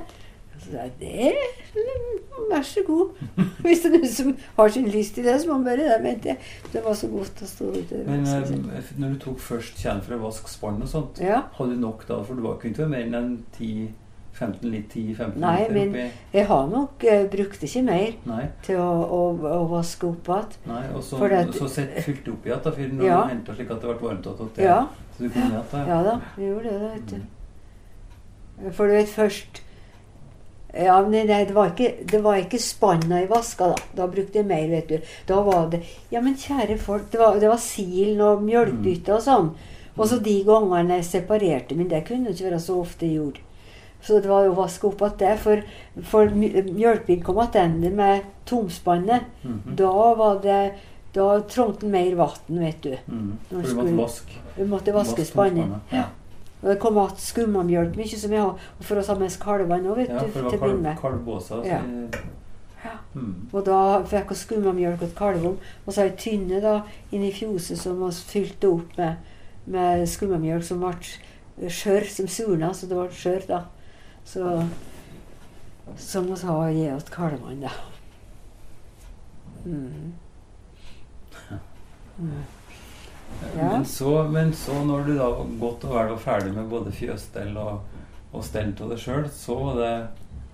Jeg 0.73 0.93
det 1.01 1.33
mm, 1.75 2.45
Vær 2.53 2.63
så 2.63 2.83
god. 2.87 3.11
Hvis 3.65 3.83
det 3.85 3.91
er 3.91 3.97
noen 3.97 4.13
som 4.13 4.35
har 4.57 4.69
sin 4.75 4.87
lyst 4.93 5.15
til 5.17 5.25
det, 5.27 5.35
så 5.43 5.49
må 5.49 5.57
man 5.59 5.65
bare 5.71 5.89
det. 5.89 5.97
mente 6.05 6.29
jeg. 6.33 6.39
det 6.73 6.85
var 6.85 6.95
så 6.99 7.09
godt 7.13 7.43
å 7.43 7.49
stå 7.49 7.71
ute. 7.75 8.03
Men 8.07 8.27
eh, 8.27 8.93
når 8.99 9.15
du 9.15 9.19
tok 9.27 9.41
først 9.41 9.81
tjern 9.83 10.03
for 10.05 10.17
å 10.17 10.23
vaske 10.27 10.51
spann 10.53 10.81
og 10.83 10.89
sånt, 10.91 11.21
ja. 11.23 11.43
hadde 11.59 11.75
du 11.77 11.83
nok 11.83 12.07
da? 12.09 12.21
For 12.27 12.35
du 12.39 12.43
var- 12.47 12.59
kunne 12.63 12.73
ikke 12.77 12.89
mer 12.93 13.19
enn 13.21 13.33
10-15 13.59 14.69
litt 14.73 14.95
10-15 14.97 15.37
Nei, 15.43 15.69
men- 15.71 15.97
Jeg 16.33 16.47
har 16.49 16.67
nok 16.73 17.05
uh, 17.05 17.25
brukt 17.33 17.63
ikke 17.69 17.83
mer 17.89 18.13
Nei. 18.29 18.45
til 18.67 18.81
å, 18.81 18.91
å, 19.19 19.23
å 19.53 19.61
vaske 19.73 20.09
opp 20.09 20.29
igjen. 20.35 20.57
nei 20.67 20.85
og 20.93 21.03
så, 21.03 21.19
For 21.21 21.53
så 21.59 21.69
sett, 21.79 21.99
fylte 22.07 22.33
opp 22.37 22.47
igjen 22.49 22.65
da, 22.65 22.71
for 22.73 22.97
når 23.01 23.05
Ja. 23.11 23.21
du 23.23 23.35
hentet 23.37 23.57
slik 23.61 23.71
at 23.71 23.81
det 23.85 23.93
ble 23.93 24.09
varmt 24.09 24.27
igjen. 24.33 24.55
Ja. 24.67 24.81
Så 25.17 25.27
du 25.27 25.29
kunne 25.31 25.51
igjen 25.53 25.69
da? 25.73 25.85
Ja 25.89 26.03
da, 26.09 26.17
vi 26.37 26.49
gjorde 26.49 26.73
det, 26.73 26.95
vet 26.97 27.13
du. 27.13 28.73
For 28.73 28.87
du 28.87 28.93
vet 28.99 29.09
først 29.11 29.63
Ja, 30.73 30.97
men 31.05 31.27
nei, 31.29 31.45
det 31.45 31.53
var 31.55 31.75
ikke, 31.75 31.91
det 32.09 32.23
var 32.25 32.39
ikke 32.41 32.59
spanna 32.63 33.21
i 33.23 33.29
vaska, 33.29 33.69
da. 33.75 33.77
Da 33.99 34.07
brukte 34.09 34.41
jeg 34.41 34.49
mer, 34.49 34.65
vet 34.71 34.89
du. 34.89 35.15
Da 35.29 35.43
var 35.45 35.69
det 35.73 35.83
Ja, 36.11 36.21
men 36.21 36.35
kjære 36.41 36.79
folk, 36.81 37.11
det 37.13 37.21
var, 37.21 37.39
det 37.41 37.51
var 37.51 37.61
silen 37.61 38.21
og 38.25 38.43
mjølkebytte 38.47 39.15
og 39.19 39.25
sånn. 39.25 39.51
Og 39.97 40.07
så 40.09 40.17
de 40.25 40.39
gangene 40.47 40.97
jeg 41.01 41.05
separerte, 41.11 41.77
men 41.77 41.91
det 41.91 42.07
kunne 42.09 42.33
ikke 42.33 42.49
være 42.49 42.61
så 42.65 42.79
ofte 42.81 43.05
jeg 43.07 43.19
gjorde. 43.21 43.41
Så 44.03 44.19
det 44.19 44.31
var 44.31 44.47
jo 44.49 44.55
vaske 44.57 44.89
opp 44.89 45.03
igjen 45.05 45.19
det. 45.21 45.35
For, 45.43 45.61
for 46.11 46.33
mjølkebil 46.35 47.21
kom 47.23 47.39
tilbake 47.53 47.93
med 47.95 48.25
tomspannet. 48.49 49.29
Mhm. 49.43 49.77
Da 49.79 49.93
var 50.19 50.41
det 50.43 50.63
Da 51.13 51.43
trengte 51.45 51.85
en 51.85 51.93
mer 51.93 52.15
vann, 52.17 52.57
vet 52.57 52.79
du. 52.81 52.95
Mm. 53.07 53.33
For 53.51 53.61
du 53.61 53.75
måtte 53.77 53.97
vaske 53.99 54.39
Du 54.57 54.65
måtte 54.65 54.95
vaske 54.97 55.25
spannet. 55.29 55.75
Ja. 55.93 56.07
Og 56.63 56.69
det 56.71 56.79
kom 56.79 56.95
igjen 57.01 57.17
skummamjølk 57.19 57.97
mye 57.99 58.19
som 58.19 58.33
jeg 58.33 58.41
har. 58.41 58.53
Og 58.79 58.85
for 58.87 59.01
oss 59.01 59.09
ha 59.11 59.17
med 59.19 59.27
oss 59.27 59.37
kalvene 59.43 59.91
òg, 59.91 59.97
vet 59.97 60.09
Ja, 60.13 60.21
du. 60.23 60.31
til 60.51 60.59
begynne 60.59 60.95
kalv, 61.01 61.25
med. 61.27 61.67
Ja. 61.67 61.81
Ja. 62.85 62.95
Mhm. 63.15 63.49
Og 63.53 63.65
da 63.67 63.81
fikk 64.07 64.31
vi 64.31 64.35
skummamjølk 64.35 65.03
og 65.03 65.15
kalvene. 65.19 65.57
Og 65.87 65.93
så 65.95 66.03
ei 66.07 66.15
tynne 66.19 66.61
da 66.63 66.83
inni 67.13 67.33
fjoset 67.35 67.79
som 67.79 67.99
vi 67.99 68.11
fylte 68.13 68.71
opp 68.71 68.97
med, 68.99 69.17
med 69.67 70.07
skummamjølk 70.07 70.65
som 70.65 70.81
ble 70.81 70.95
skjør, 71.69 72.07
som 72.09 72.27
surna, 72.29 72.73
så 72.75 72.87
det 72.89 72.97
ble 72.97 73.09
skjør, 73.11 73.47
da. 73.49 73.65
Så 74.25 74.67
som 75.99 76.27
vi 76.31 76.39
har 76.47 76.63
å 76.63 76.73
gi 76.73 76.89
til 77.05 77.15
kalvene, 77.15 77.61
da. 77.67 77.71
Mm. 79.67 80.13
Mm. 82.23 82.43
Ja. 83.57 83.69
Men, 83.73 83.85
så, 83.85 84.23
men 84.33 84.53
så 84.57 84.77
når 84.87 85.07
du 85.07 85.13
da 85.19 85.29
godt 85.61 85.85
og 85.85 85.95
vel 85.97 86.13
var 86.15 86.21
ferdig 86.23 86.53
med 86.55 86.71
både 86.71 86.93
fjøsstell 86.95 87.57
og, 87.61 87.81
og 88.33 88.45
stell 88.47 88.73
av 88.81 88.93
deg 88.93 89.03
sjøl, 89.03 89.27
så 89.35 89.59
var 89.59 89.81
det 89.81 89.93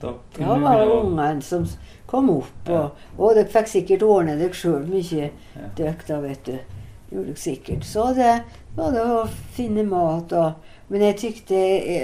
Da 0.01 0.13
ja, 0.39 0.55
var 0.63 0.79
det 0.79 0.95
ungene 0.95 1.43
som 1.43 1.65
kom 2.07 2.31
opp, 2.31 2.69
Ja. 2.69 2.85
og, 2.85 2.99
og 3.19 3.35
dere 3.35 3.51
fikk 3.51 3.69
sikkert 3.73 4.03
ordne 4.07 4.37
dere 4.39 4.55
sjøl 4.55 4.87
mye, 4.89 5.31
Ja. 5.57 5.71
dere 5.77 5.97
da, 6.07 6.21
vet 6.23 6.45
du. 6.47 6.59
Gjorde 7.11 7.27
dere 7.33 7.41
sikkert. 7.43 7.85
Så 7.89 8.05
det 8.15 8.35
var 8.77 8.93
det 8.95 9.03
å 9.03 9.27
finne 9.57 9.85
mat 9.89 10.33
og 10.33 10.53
Men 10.89 11.03
jeg 11.03 11.17
tykte 11.21 11.57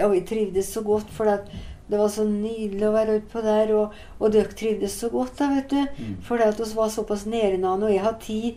Og 0.05 0.13
jeg 0.15 0.27
trivdes 0.29 0.67
så 0.75 0.83
godt, 0.85 1.09
for 1.09 1.25
at 1.33 1.47
det 1.89 1.99
var 2.01 2.09
så 2.09 2.25
nydelig 2.25 2.85
å 2.89 2.93
være 2.95 3.19
utpå 3.21 3.43
der, 3.45 3.71
og, 3.77 3.93
og 4.19 4.33
dere 4.33 4.53
trivdes 4.57 4.95
så 5.01 5.11
godt, 5.13 5.35
da, 5.39 5.51
vet 5.53 5.69
du. 5.71 5.83
Mm. 6.01 6.15
For 6.25 6.41
at 6.41 6.59
vi 6.59 6.69
var 6.77 6.89
såpass 6.89 7.27
nå. 7.29 7.41
Og 7.75 7.91
jeg 7.93 8.01
har 8.01 8.15
tid 8.21 8.55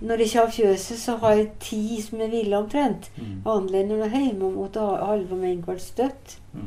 Når 0.00 0.20
jeg 0.20 0.32
har 0.36 0.50
fjøset, 0.52 0.98
så 1.00 1.16
har 1.22 1.38
jeg 1.38 1.46
ti 1.60 2.00
som 2.04 2.20
er 2.20 2.32
ville 2.32 2.58
omtrent. 2.58 3.08
Mm. 3.16 3.38
Annerledes 3.48 3.88
når 3.88 4.02
jeg 4.04 4.12
er 4.12 4.26
hjemme 4.26 4.68
ha 4.74 5.06
halve 5.06 5.36
med 5.36 5.52
en 5.52 5.62
kvart 5.64 5.80
støtt. 5.80 6.36
Mm. 6.52 6.66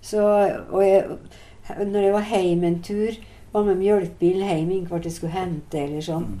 Så, 0.00 0.22
og 0.70 0.84
jeg, 0.86 1.18
når 1.86 2.06
jeg 2.06 2.14
var 2.14 2.30
hjemme 2.30 2.70
en 2.70 2.82
tur, 2.82 3.18
var 3.52 3.64
med 3.66 3.80
mjølkebil 3.80 4.44
hjem 4.44 4.70
innkvart 4.76 5.08
jeg 5.08 5.16
skulle 5.16 5.34
hente 5.34 5.80
eller 5.80 6.04
sånn. 6.04 6.28
Mm. 6.36 6.38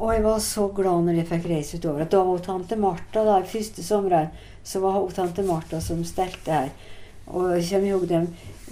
Og 0.00 0.14
jeg 0.14 0.22
var 0.24 0.38
så 0.42 0.66
glad 0.74 1.06
når 1.06 1.18
jeg 1.20 1.28
fikk 1.28 1.48
reise 1.50 1.80
utover. 1.80 2.06
Da 2.08 2.22
var 2.24 2.44
tante 2.44 2.78
Martha 2.80 3.24
da, 3.26 3.40
første 3.46 3.84
sommeren, 3.84 4.30
så 4.64 4.80
var 4.80 4.96
hun 4.96 5.12
tante 5.12 5.44
Martha 5.44 5.80
som 5.84 6.00
stelte 6.08 6.56
her. 6.56 6.70
Og 7.30 7.52
jeg 7.58 7.68
kommer 7.68 7.90
ihåg 7.90 8.06
dem, 8.10 8.26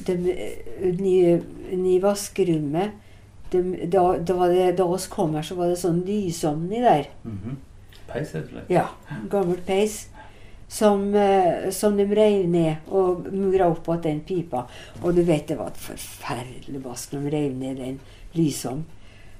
dem 0.06 0.24
eh, 0.32 0.88
nye, 0.98 1.36
nye 1.76 2.02
vaskerommet. 2.02 2.96
Dem, 3.50 3.72
da, 3.90 4.02
da, 4.18 4.34
var 4.36 4.52
det, 4.52 4.76
da 4.76 4.84
oss 4.84 5.06
kom 5.08 5.34
her, 5.34 5.42
så 5.46 5.56
var 5.56 5.70
det 5.70 5.80
sånn 5.80 6.02
lysomni 6.04 6.82
der. 6.82 7.08
der. 7.24 7.32
-hmm. 7.44 7.56
Peis, 8.08 8.34
rett 8.34 8.44
og 8.44 8.50
slett. 8.50 8.70
Ja, 8.72 8.86
Gammelt 9.30 9.66
peis. 9.66 10.08
Som, 10.68 11.14
eh, 11.14 11.70
som 11.70 11.96
de 11.96 12.04
reiv 12.04 12.48
ned 12.48 12.76
og 12.92 13.32
mura 13.32 13.70
opp 13.70 13.88
igjen 13.88 14.02
den 14.02 14.20
pipa. 14.20 14.66
Og 15.02 15.14
du 15.14 15.22
vet, 15.22 15.48
det 15.48 15.56
var 15.56 15.66
et 15.72 15.80
forferdelig 15.80 16.84
vask 16.84 17.12
når 17.12 17.20
de 17.20 17.30
reiv 17.30 17.54
ned 17.56 17.76
den 17.76 18.00
lysom. 18.34 18.84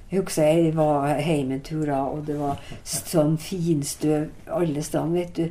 Jeg 0.09 0.23
husker 0.23 0.43
jeg 0.43 0.75
var 0.75 1.19
hjemme 1.21 1.53
en 1.53 1.61
tur 1.61 1.85
da, 1.85 1.99
og 2.09 2.25
det 2.25 2.39
var 2.39 2.57
sånn 2.83 3.37
finstøv 3.37 4.29
alle 4.49 4.81
steder, 4.81 5.13
vet 5.13 5.35
du. 5.37 5.49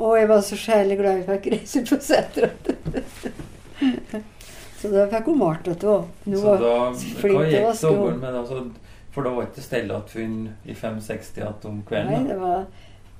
Og 0.00 0.16
jeg 0.16 0.28
var 0.30 0.40
så 0.40 0.56
sjælig 0.56 0.96
glad 0.96 1.18
jeg 1.18 1.26
fikk 1.28 1.52
reise 1.52 1.84
på 1.84 2.00
setra. 2.00 2.48
så 4.80 4.90
da 4.92 5.06
fikk 5.12 5.26
hun 5.28 5.40
malt, 5.40 5.66
til 5.66 5.90
å 5.92 5.96
Så 6.24 6.54
da 6.60 6.76
Hva 6.90 7.42
gikk 7.50 7.82
dobbelt 7.82 8.22
med? 8.22 8.36
Altså, 8.42 8.62
for 9.10 9.26
da 9.26 9.32
var 9.34 9.48
ikke 9.48 9.64
stell 9.64 9.90
igjen 9.90 10.38
i 10.64 10.76
560 10.76 11.42
igjen 11.42 11.66
om 11.68 11.82
kvelden? 11.88 12.14
Nei, 12.14 12.30
det 12.30 12.38
var, 12.40 12.62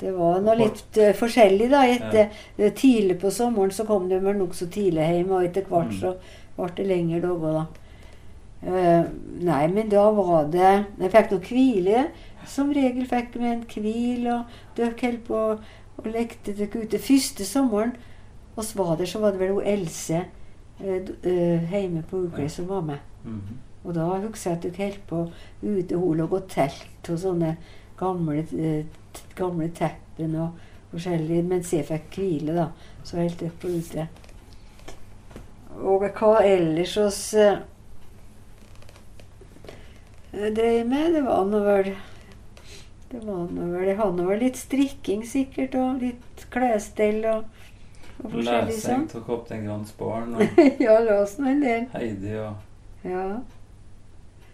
det 0.01 0.15
var 0.17 0.41
noe 0.45 0.57
litt 0.61 1.01
uh, 1.03 1.11
forskjellig, 1.19 1.69
da. 1.73 1.83
Etter, 1.91 2.41
ja. 2.57 2.71
Tidlig 2.79 3.19
på 3.21 3.33
sommeren 3.35 3.75
så 3.75 3.85
kom 3.89 4.09
de 4.09 4.21
vel 4.23 4.39
nokså 4.39 4.71
tidlig 4.73 5.09
hjem, 5.11 5.35
og 5.37 5.45
etter 5.49 5.69
hvert 5.69 5.91
Mm. 5.91 6.01
så 6.01 6.15
ble 6.57 6.71
det 6.79 6.89
lengre 6.89 7.21
dager, 7.27 7.61
da. 7.61 7.67
Uh, 8.61 9.05
nei, 9.41 9.63
men 9.73 9.89
da 9.89 10.03
var 10.13 10.51
det 10.53 10.73
Jeg 11.01 11.13
fikk 11.15 11.31
noe 11.33 11.47
hvile. 11.49 12.09
Som 12.49 12.73
regel 12.73 13.05
fikk 13.09 13.37
vi 13.37 13.49
en 13.51 13.65
hvil, 13.69 14.27
og 14.33 14.61
dere 14.77 14.97
holdt 14.97 15.27
på 15.27 15.41
og 16.01 16.09
lekte 16.09 16.55
dere 16.57 16.85
ute. 16.85 16.99
Første 16.99 17.45
sommeren 17.45 17.93
oss 18.57 18.73
var 18.77 18.97
der, 18.97 19.09
så 19.09 19.21
var 19.21 19.35
det 19.35 19.41
vel 19.43 19.57
hun 19.57 19.67
Else 19.67 20.15
eh, 20.15 20.21
eh, 20.25 20.40
hjemme 20.81 22.03
på 22.11 22.25
Ugle 22.27 22.49
som 22.49 22.69
var 22.69 22.81
med. 22.81 22.99
Mhm. 23.25 23.59
Og 23.85 23.95
da 23.95 24.07
husker 24.21 24.51
jeg 24.51 24.57
at 24.59 24.63
dere 24.63 24.87
holdt 24.87 25.07
på 25.09 25.21
ute. 25.63 25.97
Hun 25.97 26.17
lå 26.17 26.27
og 26.29 26.49
telt 26.49 27.09
og 27.09 27.19
sånne 27.19 27.55
gamle, 28.01 28.45
eh, 28.59 28.85
gamle 29.37 29.71
teppen 29.77 30.35
og, 30.37 30.59
forskjellig 30.91 31.45
mens 31.47 31.73
jeg 31.73 31.87
fikk 31.87 32.17
hvile, 32.19 32.55
da. 32.57 32.67
Så 33.05 33.21
helt 33.21 33.43
opp 33.47 33.61
på 33.63 33.69
ute. 33.69 34.09
Og 35.81 36.03
hva 36.03 36.41
ellers 36.43 36.97
oss 36.99 37.35
eh, 37.35 37.61
drev 40.33 40.89
med, 40.89 41.15
det 41.15 41.25
var 41.25 41.45
nå 41.47 41.61
vel 41.65 41.93
det 43.11 43.21
var 43.27 43.49
noe, 43.51 43.81
Jeg 43.83 43.97
hadde 43.99 44.27
vel 44.27 44.39
litt 44.39 44.59
strikking, 44.59 45.25
sikkert, 45.27 45.75
og 45.75 46.03
litt 46.05 46.45
klesstell 46.53 47.25
og, 47.27 47.45
og 48.23 48.35
forskjellig 48.35 48.75
Lesing 48.75 49.07
sånn. 49.09 49.09
av 49.21 49.25
Kaptein 49.29 49.65
Grans 49.67 49.95
barn 49.99 50.35
og 50.37 50.61
ja, 50.83 50.99
en 50.99 51.65
del. 51.65 51.89
Heidi 51.95 52.37
og 52.37 53.09
Ja. 53.09 53.25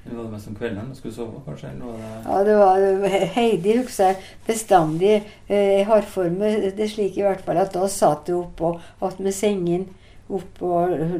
Hun 0.06 0.18
var 0.20 0.30
det 0.30 0.40
som 0.40 0.52
om 0.52 0.56
kvelden 0.60 0.90
du 0.92 0.94
skulle 0.94 1.14
sove, 1.16 1.40
kanskje? 1.42 1.72
Eller 1.74 1.86
det 1.90 2.10
Ja, 2.28 2.42
det 2.44 2.56
var 3.02 3.30
Heidi 3.34 3.76
husker 3.80 4.12
jeg 4.12 4.16
bestandig. 4.46 5.14
eh, 5.48 5.86
hardformet. 5.86 6.76
Det 6.76 6.84
er 6.84 6.92
slik 6.92 7.18
i 7.18 7.24
hvert 7.26 7.42
fall 7.42 7.58
at 7.58 7.74
da 7.74 7.88
satt 7.90 8.30
hun 8.30 8.44
oppå 8.44 8.76
attmed 9.02 9.34
sengen 9.34 9.88
oppå 10.26 10.70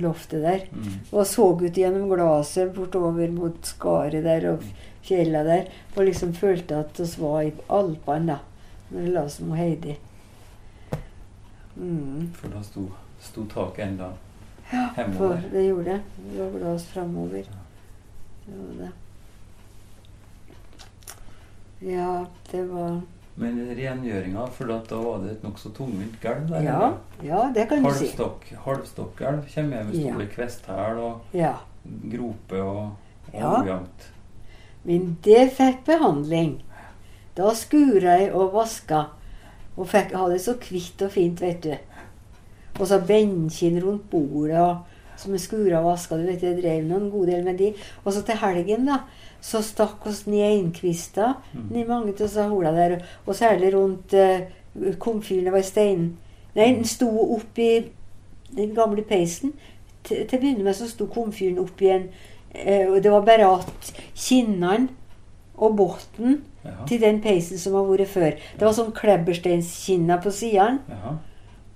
loftet 0.03 0.43
der 0.43 0.65
mm. 0.73 0.95
og 1.13 1.27
så 1.31 1.45
ut 1.61 1.79
gjennom 1.79 2.09
glasset 2.11 2.73
bortover 2.75 3.31
mot 3.31 3.69
skaret 3.69 4.25
der 4.27 4.49
og 4.51 4.65
fjella 5.07 5.45
der. 5.47 5.69
Og 5.95 6.09
liksom 6.09 6.35
følte 6.35 6.81
at 6.83 6.99
vi 6.99 7.07
var 7.23 7.43
i 7.47 7.53
Alpene 7.71 8.35
da, 8.35 8.39
når 8.91 9.03
jeg 9.05 9.15
la 9.15 9.25
oss 9.29 9.39
med 9.41 9.61
Heidi. 9.61 9.97
Mm. 11.77 12.31
For 12.35 12.49
da 12.49 12.63
sto, 12.63 12.87
sto 13.21 13.45
taket 13.45 13.87
enda 13.89 14.13
Ja, 14.73 14.89
for 14.95 15.03
hjemover. 15.03 15.43
det 15.53 15.63
gjorde 15.67 15.85
det. 15.85 16.01
Det 16.33 16.39
var 16.53 16.59
glas 16.59 16.87
framover. 16.87 17.45
Det 18.47 18.57
var 18.57 18.75
det. 18.85 18.91
Ja, 21.81 22.27
det 22.51 22.63
var 22.65 23.01
Men 23.39 23.59
rengjøringa, 23.77 24.47
for 24.47 24.67
da 24.73 24.97
var 24.97 25.19
det 25.21 25.31
et 25.37 25.43
nokså 25.45 25.69
tungvint 25.77 26.15
gulv 26.23 26.47
der? 26.49 26.63
Ja, 26.65 26.93
ja 27.23 27.43
det 27.55 27.67
kan 27.69 27.83
du 27.85 27.91
si. 27.93 28.07
Halvstokk, 28.07 28.47
halvstokkgulv 28.65 29.43
kommer 29.55 29.85
med 29.85 29.95
Ja. 29.95 30.13
store 30.13 30.27
kvesthæl 30.33 30.99
og 30.99 31.21
Ja. 31.35 31.53
groper 31.85 32.63
og, 32.63 32.97
og 33.33 33.41
Ja. 33.41 33.63
ujevnt. 33.63 34.13
Men 34.85 35.19
det 35.25 35.53
fikk 35.53 35.85
behandling. 35.85 36.63
Da 37.37 37.51
skura 37.55 38.17
jeg 38.23 38.33
og 38.33 38.53
vaska. 38.55 39.05
Og 39.77 39.89
fikk 39.89 40.15
ha 40.17 40.29
det 40.31 40.41
så 40.41 40.57
kvitt 40.61 41.03
og 41.05 41.13
fint, 41.13 41.41
vet 41.41 41.63
du. 41.65 41.75
Og 42.81 42.87
så 42.89 43.01
benkin 43.01 43.79
rundt 43.85 44.11
bordet 44.11 44.61
og, 44.61 44.85
som 45.17 45.35
er 45.35 45.41
skura 45.41 45.81
og 45.81 45.91
vaska. 45.91 46.17
Du 46.17 46.27
vet, 46.29 46.43
jeg 46.43 46.59
drev 46.61 46.85
nå 46.85 46.97
en 47.01 47.11
god 47.11 47.27
del 47.27 47.45
med 47.45 47.59
de. 47.61 47.73
Og 48.05 48.13
så 48.13 48.23
til 48.25 48.41
helgen, 48.41 48.87
da, 48.89 48.99
så 49.41 49.63
stakk 49.65 50.07
oss 50.09 50.27
ned 50.27 50.45
einkvista 50.45 51.35
Mm. 51.53 51.77
i 51.77 51.85
mange 51.85 52.13
av 52.13 52.23
oss 52.25 52.37
hola 52.37 52.73
der. 52.73 52.99
Og 53.27 53.35
særlig 53.35 53.75
rundt 53.75 54.15
eh, 54.15 54.41
komfyren. 54.99 55.53
Var 55.53 55.63
stein... 55.63 56.17
Nei, 56.57 56.73
den 56.73 56.85
sto 56.85 57.09
oppi 57.37 57.91
den 58.57 58.75
gamle 58.75 59.03
peisen. 59.03 59.53
Til 60.05 60.27
til 60.27 60.39
å 60.39 60.41
begynne 60.41 60.65
med 60.65 60.77
så 60.77 60.89
sto 60.89 61.07
komfyren 61.07 61.59
oppi 61.59 61.89
en 61.93 62.09
eh, 62.55 62.89
og 62.89 63.03
Det 63.03 63.13
var 63.13 63.25
bare 63.25 63.49
at 63.59 63.93
kinnene 64.15 64.89
og 65.59 65.77
bunnen 65.77 66.43
til 66.87 67.01
den 67.01 67.21
peisen 67.23 67.59
som 67.59 67.75
har 67.75 67.85
vært 67.85 68.09
før. 68.09 68.31
Det 68.59 68.67
var 68.67 68.73
sånn 68.73 68.93
klebbersteinskinner 68.93 70.23
på 70.23 70.33
sidene. 70.35 70.79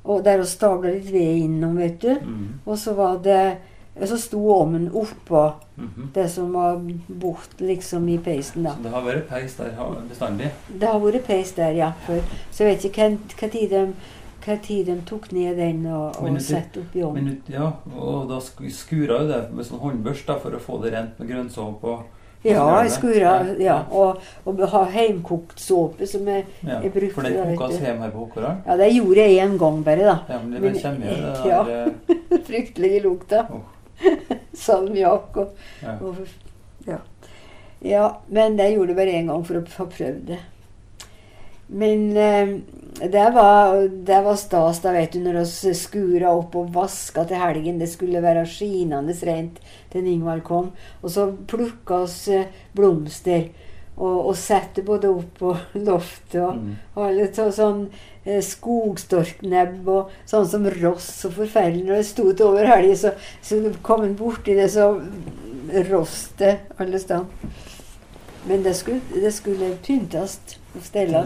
Og 0.04 0.22
der 0.24 0.38
vi 0.40 0.44
stabla 0.48 0.90
litt 0.94 1.10
ved 1.12 1.42
innom, 1.44 1.76
vet 1.76 1.98
du. 2.00 2.14
Mm. 2.14 2.46
Og 2.66 2.78
så 2.78 2.94
var 2.96 3.18
det 3.24 3.58
Så 4.06 4.16
sto 4.16 4.38
ovnen 4.48 4.88
oppå 4.96 5.52
Mhm. 5.76 6.12
det 6.14 6.30
som 6.30 6.52
var 6.52 6.78
bort 7.08 7.58
liksom 7.60 8.08
i 8.08 8.16
peisen, 8.18 8.62
da. 8.62 8.70
Så 8.70 8.82
det 8.82 8.90
har 8.92 9.02
vært 9.02 9.28
peis 9.28 9.54
der 9.56 9.70
bestandig? 10.08 10.50
Det 10.78 10.88
har 10.88 11.00
vært 11.00 11.24
peis 11.26 11.52
der, 11.52 11.72
ja. 11.72 11.92
For, 12.06 12.20
Så 12.50 12.64
jeg 12.64 12.76
vet 12.76 12.84
ikke 12.84 13.18
hva- 13.36 13.50
tid 13.50 13.70
de, 13.70 13.92
hva 14.46 14.56
tid 14.62 14.86
de 14.86 15.00
tok 15.04 15.32
ned 15.32 15.56
den 15.56 15.86
og, 15.86 16.16
og 16.22 16.38
det- 16.38 16.76
opp 16.78 16.94
i 16.96 17.02
ovnen. 17.02 17.42
Ja, 17.48 17.72
og 17.98 18.28
da 18.28 18.36
sk- 18.38 18.70
skura 18.72 19.20
jo 19.22 19.28
det 19.28 19.52
med 19.52 19.66
sånn 19.66 19.80
håndbørst 19.80 20.26
da, 20.26 20.38
for 20.38 20.50
å 20.52 20.60
få 20.60 20.82
det 20.82 20.92
rent 20.94 21.18
med 21.18 21.28
grønnsåpe 21.28 21.84
og 21.84 22.04
Ja, 22.44 22.64
jeg 22.80 22.92
skura, 22.94 23.32
ja. 23.60 23.74
Og, 23.92 24.20
og 24.48 24.60
ha 24.72 24.80
heimkokt 24.94 25.60
såpe 25.60 26.06
som 26.08 26.28
jeg 26.30 26.46
ja. 26.64 26.78
jeg 26.80 26.92
brukte 26.94 27.14
For 27.18 27.28
det, 27.28 27.56
kokes 27.58 27.82
hjemme 27.82 28.06
her 28.06 28.14
på 28.14 28.22
Håkårdalen? 28.24 28.62
Ja, 28.66 28.76
det 28.80 28.88
gjorde 28.94 29.26
jeg 29.26 29.42
en 29.44 29.58
gang 29.60 29.82
bare, 29.84 30.06
da. 30.08 30.14
Ja, 30.28 30.38
men 30.40 30.54
det 30.54 30.62
Men- 30.62 30.78
kommer 30.80 31.10
jo 31.10 31.16
det 31.26 31.50
ja. 31.52 31.62
der 31.68 32.40
Fryktelige 32.48 33.02
lukta. 33.04 33.42
Oh. 33.52 33.60
Salmiakk 34.56 35.36
og, 35.42 35.52
ja. 35.82 35.96
og 36.00 36.16
ja. 36.86 36.98
ja. 37.84 38.08
Men 38.28 38.56
jeg 38.58 38.74
gjorde 38.78 38.94
det 38.94 38.96
bare 39.02 39.18
én 39.20 39.28
gang 39.28 39.44
for 39.44 39.60
å 39.60 39.64
få 39.68 39.88
prøvd 39.92 40.24
det. 40.32 40.40
Men 41.68 42.16
eh, 42.16 42.56
det, 43.00 43.30
var, 43.34 43.88
det 43.88 44.20
var 44.24 44.36
stas, 44.36 44.80
da, 44.84 44.92
vet 44.92 45.12
du, 45.12 45.20
når 45.24 45.40
vi 45.44 45.72
skura 45.76 46.34
opp 46.36 46.54
og 46.60 46.72
vaska 46.74 47.24
til 47.30 47.40
helgen. 47.40 47.80
Det 47.80 47.88
skulle 47.88 48.22
være 48.22 48.46
skinende 48.48 49.14
rent 49.26 49.60
til 49.92 50.06
Ingvald 50.06 50.44
kom. 50.46 50.70
Og 51.02 51.12
så 51.14 51.30
plukka 51.48 52.02
oss 52.04 52.22
eh, 52.28 52.46
blomster. 52.76 53.48
Og, 54.00 54.30
og 54.30 54.36
satte 54.38 54.84
både 54.86 55.10
opp 55.12 55.40
på 55.40 55.56
loftet 55.88 56.40
og 56.40 56.56
Mm. 56.56 56.70
og 56.96 57.10
litt 57.16 57.36
så, 57.36 57.50
sånn 57.52 57.82
eh, 58.24 58.40
skogstorknebb 58.44 59.88
og 59.92 60.14
sånn 60.28 60.48
som 60.48 60.68
ross 60.80 61.10
og 61.28 61.34
forferdelig. 61.36 61.84
Når 61.88 62.00
det 62.00 62.06
sto 62.08 62.30
til 62.32 62.46
over 62.46 62.70
helga, 62.70 62.96
så, 62.96 63.12
så 63.44 63.60
kom 63.84 64.06
en 64.06 64.16
borti 64.16 64.56
det, 64.56 64.70
så 64.72 64.94
ross 65.90 66.30
det 66.40 66.56
alle 66.80 66.98
steder. 66.98 67.26
Men 68.48 68.62
det 68.64 68.72
skulle, 68.78 69.00
det 69.20 69.34
skulle 69.36 69.74
pyntes 69.84 70.38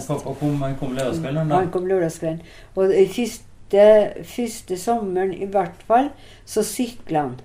Pappa 0.09 0.35
kom, 0.41 0.63
han 0.63 0.77
kom 0.81 0.95
lørdagskvelden. 0.97 1.51
Han 1.53 1.73
kom 1.73 1.89
lørdagskvelden. 1.89 2.41
Og 2.75 2.89
den 2.93 3.11
første, 3.13 3.89
første 4.37 4.79
sommeren 4.81 5.35
i 5.35 5.49
hvert 5.51 5.83
fall, 5.89 6.09
så 6.49 6.65
sykla 6.67 7.27
han. 7.27 7.37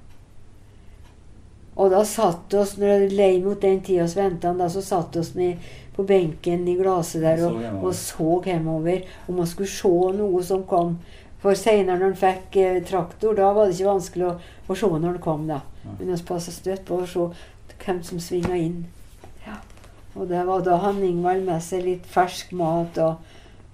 Og 1.80 1.94
da 1.94 2.02
satt 2.04 2.54
oss, 2.60 2.76
når 2.78 3.06
det 3.06 3.16
lei 3.16 3.38
mot 3.44 3.60
den 3.62 3.80
tida 3.84 4.08
vi 4.08 4.20
venta, 4.20 4.52
så 4.70 4.82
satt 4.84 5.16
oss 5.20 5.32
ned 5.36 5.70
på 5.96 6.04
benken 6.08 6.68
i 6.68 6.76
glasset 6.80 7.24
der 7.24 7.46
og, 7.48 7.62
og 7.84 7.94
så 7.96 8.42
hjemover. 8.46 9.06
Om 9.28 9.40
man 9.40 9.48
skulle 9.48 9.72
se 9.72 9.92
noe 10.20 10.44
som 10.44 10.66
kom. 10.68 10.98
For 11.40 11.56
seinere, 11.56 11.96
når 11.96 12.10
han 12.10 12.20
fikk 12.20 12.58
eh, 12.60 12.82
traktor, 12.84 13.36
da 13.36 13.54
var 13.56 13.70
det 13.70 13.78
ikke 13.78 13.94
vanskelig 13.94 14.26
å, 14.28 14.34
å 14.68 14.76
se 14.76 14.90
når 14.92 15.08
han 15.08 15.22
kom. 15.24 15.48
da. 15.48 15.62
Men 15.98 16.12
vi 16.12 16.18
passa 16.28 16.52
støtt 16.52 16.84
på 16.88 17.00
å 17.00 17.08
se 17.08 17.30
hvem 17.80 18.02
som 18.04 18.20
svinga 18.20 18.60
inn. 18.60 18.82
Og 20.20 20.28
det 20.28 20.42
var 20.48 20.64
da 20.66 20.76
han 20.84 21.00
Ingvald 21.04 21.46
med 21.48 21.64
seg 21.64 21.86
litt 21.86 22.08
fersk 22.12 22.52
mat 22.60 22.98
og, 23.00 23.22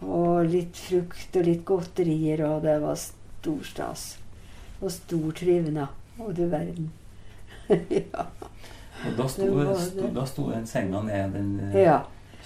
og 0.06 0.46
litt 0.52 0.78
frukt 0.78 1.38
og 1.40 1.48
litt 1.48 1.64
godterier, 1.66 2.44
og 2.46 2.62
det 2.68 2.76
var 2.84 3.00
stor 3.02 3.64
stas. 3.66 4.04
Og 4.82 4.92
stor 4.94 5.32
trivnad. 5.40 5.90
Å, 6.22 6.30
du 6.32 6.46
verden. 6.52 6.92
ja. 7.90 8.28
Og 9.06 9.16
da 9.18 9.26
sto, 9.28 9.48
Det 9.50 9.78
sto, 9.82 10.12
da 10.16 10.28
sto 10.30 10.46
den 10.52 10.68
senga 10.70 11.02
ned, 11.08 11.34
den 11.34 11.50
eh, 11.72 11.82
ja. 11.88 11.98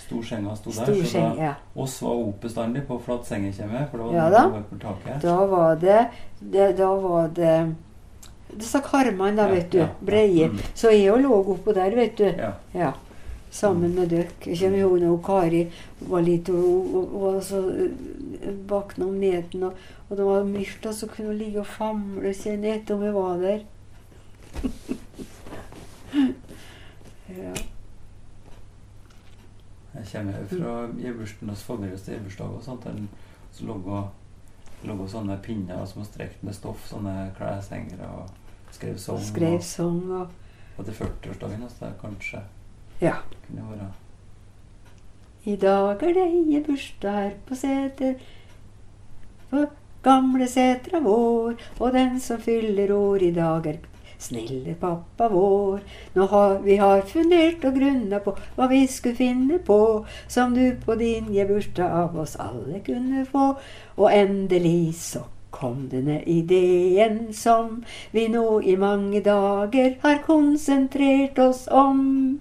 storsenga 0.06 0.56
sto 0.58 0.72
der. 0.72 0.88
Stor 0.88 1.12
så 1.12 1.26
da 1.28 1.44
Ja. 1.44 1.52
oss 1.76 2.00
var 2.02 2.24
oppe 2.24 2.48
bestandig 2.48 2.86
på 2.88 2.98
flatsengetjemmet, 3.04 3.92
for 3.92 4.02
da 4.02 4.08
var 4.08 4.16
Ja 4.16 4.48
det 4.56 4.64
på 4.72 4.80
taket. 4.82 5.22
Da 5.28 5.36
var 5.52 5.76
det, 5.84 6.00
det 6.40 6.72
Da 6.80 6.90
var 7.04 7.28
det 7.36 7.76
disse 8.50 8.82
karmene, 8.82 9.36
da, 9.38 9.46
vet 9.52 9.70
du. 9.72 9.78
ja. 9.84 9.92
Breie. 10.02 10.48
Mm. 10.50 10.64
Så 10.74 10.90
jeg 10.96 11.12
òg 11.14 11.22
lå 11.28 11.44
oppå 11.54 11.76
der, 11.78 11.94
vet 12.00 12.18
du. 12.18 12.26
Ja. 12.74 12.94
Sammen 13.52 13.96
med 13.96 14.10
dere. 14.10 14.28
Jeg 14.46 14.60
kommer 14.60 14.78
ihåg 14.78 15.00
når 15.02 15.18
Kari 15.26 15.72
var 16.12 16.22
litt 16.22 16.50
og, 16.54 16.96
og, 16.96 17.16
og 17.16 17.22
var 17.24 17.42
så 17.42 17.62
vakna 18.70 19.06
om 19.08 19.16
netten, 19.20 19.64
og, 19.66 19.74
og 20.10 20.18
det 20.18 20.26
var 20.28 20.44
mørkt, 20.46 20.86
og 20.86 20.94
så 20.94 21.08
kunne 21.10 21.28
hun 21.32 21.38
ligge 21.40 21.60
og 21.64 21.68
famle 21.68 22.34
seg 22.38 22.60
ned 22.62 22.92
om 22.94 23.04
jeg 23.04 23.14
var 23.16 23.38
der. 23.42 23.60
ja. 27.40 27.54
Jeg 29.94 30.06
kommer 30.12 30.34
jo 30.38 30.46
fra 30.54 30.88
Gjebursten 31.02 31.50
hos 31.50 31.64
Fagerøs 31.66 32.02
til 32.06 32.14
Gjebursdag 32.16 32.50
og 32.60 32.64
sånt. 32.64 32.84
der 32.86 32.94
Så 33.52 33.66
lå 33.66 33.74
det 33.84 34.04
lå 34.88 35.08
sånne 35.10 35.38
pinner 35.44 35.86
som 35.86 36.04
var 36.04 36.08
strekt 36.08 36.44
med 36.46 36.56
stoff, 36.56 36.88
sånne 36.88 37.32
kleshengere, 37.38 38.08
og 38.08 38.30
skrev 38.72 38.98
sang. 38.98 39.18
Og 39.18 39.24
skrev 39.26 39.54
Og, 39.58 39.64
sang 39.64 40.12
og 40.12 40.28
og 40.80 40.86
til 40.86 40.96
40-årsdagen, 40.96 41.66
hans, 41.66 41.82
kanskje 42.00 42.40
Ja. 43.00 43.14
I 45.46 45.56
dag 45.56 46.02
er 46.04 46.14
det 46.14 46.24
ei 46.28 46.60
bursdag 46.66 47.14
her 47.16 47.30
på 47.48 47.56
seter 47.56 48.18
På 49.50 49.62
gamle 50.04 50.48
setra 50.52 51.00
vår 51.00 51.56
Og 51.80 51.94
den 51.96 52.20
som 52.20 52.42
fyller 52.44 52.92
år 52.92 53.24
i 53.24 53.32
dag 53.32 53.70
er 53.72 53.78
snille 54.20 54.76
pappa 54.82 55.30
vår 55.32 55.80
Nå 56.18 56.28
har 56.34 56.60
vi 56.66 56.76
har 56.82 57.06
fundert 57.08 57.64
og 57.66 57.80
grunna 57.80 58.20
på 58.26 58.36
Hva 58.58 58.68
vi 58.68 58.82
skulle 58.88 59.16
finne 59.16 59.62
på 59.64 59.80
Som 60.28 60.60
du 60.60 60.76
på 60.84 61.00
din 61.00 61.32
bursdag 61.32 61.96
av 62.04 62.20
oss 62.20 62.36
alle 62.36 62.84
kunne 62.84 63.24
få 63.32 63.54
Og 63.96 64.12
endelig 64.12 64.96
så 65.00 65.24
kom 65.56 65.88
denne 65.90 66.20
ideen 66.28 67.32
som 67.34 67.80
vi 68.12 68.28
nå 68.28 68.60
i 68.62 68.76
mange 68.76 69.24
dager 69.26 69.96
har 70.04 70.20
konsentrert 70.28 71.40
oss 71.42 71.64
om. 71.68 72.40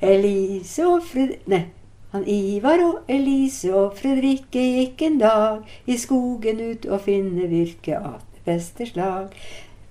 Elise 0.00 0.86
og 0.86 1.02
Fred... 1.08 1.38
Nei, 1.50 1.64
Han 2.12 2.24
Ivar 2.24 2.80
og 2.80 3.10
Elise 3.12 3.68
og 3.76 3.98
Fredrikke 3.98 4.62
gikk 4.62 5.02
en 5.04 5.18
dag 5.20 5.72
i 5.84 5.96
skogen 6.00 6.62
ut 6.70 6.86
og 6.88 7.02
finne 7.04 7.50
virke 7.50 7.98
det 8.00 8.44
beste 8.46 8.86
slag. 8.88 9.34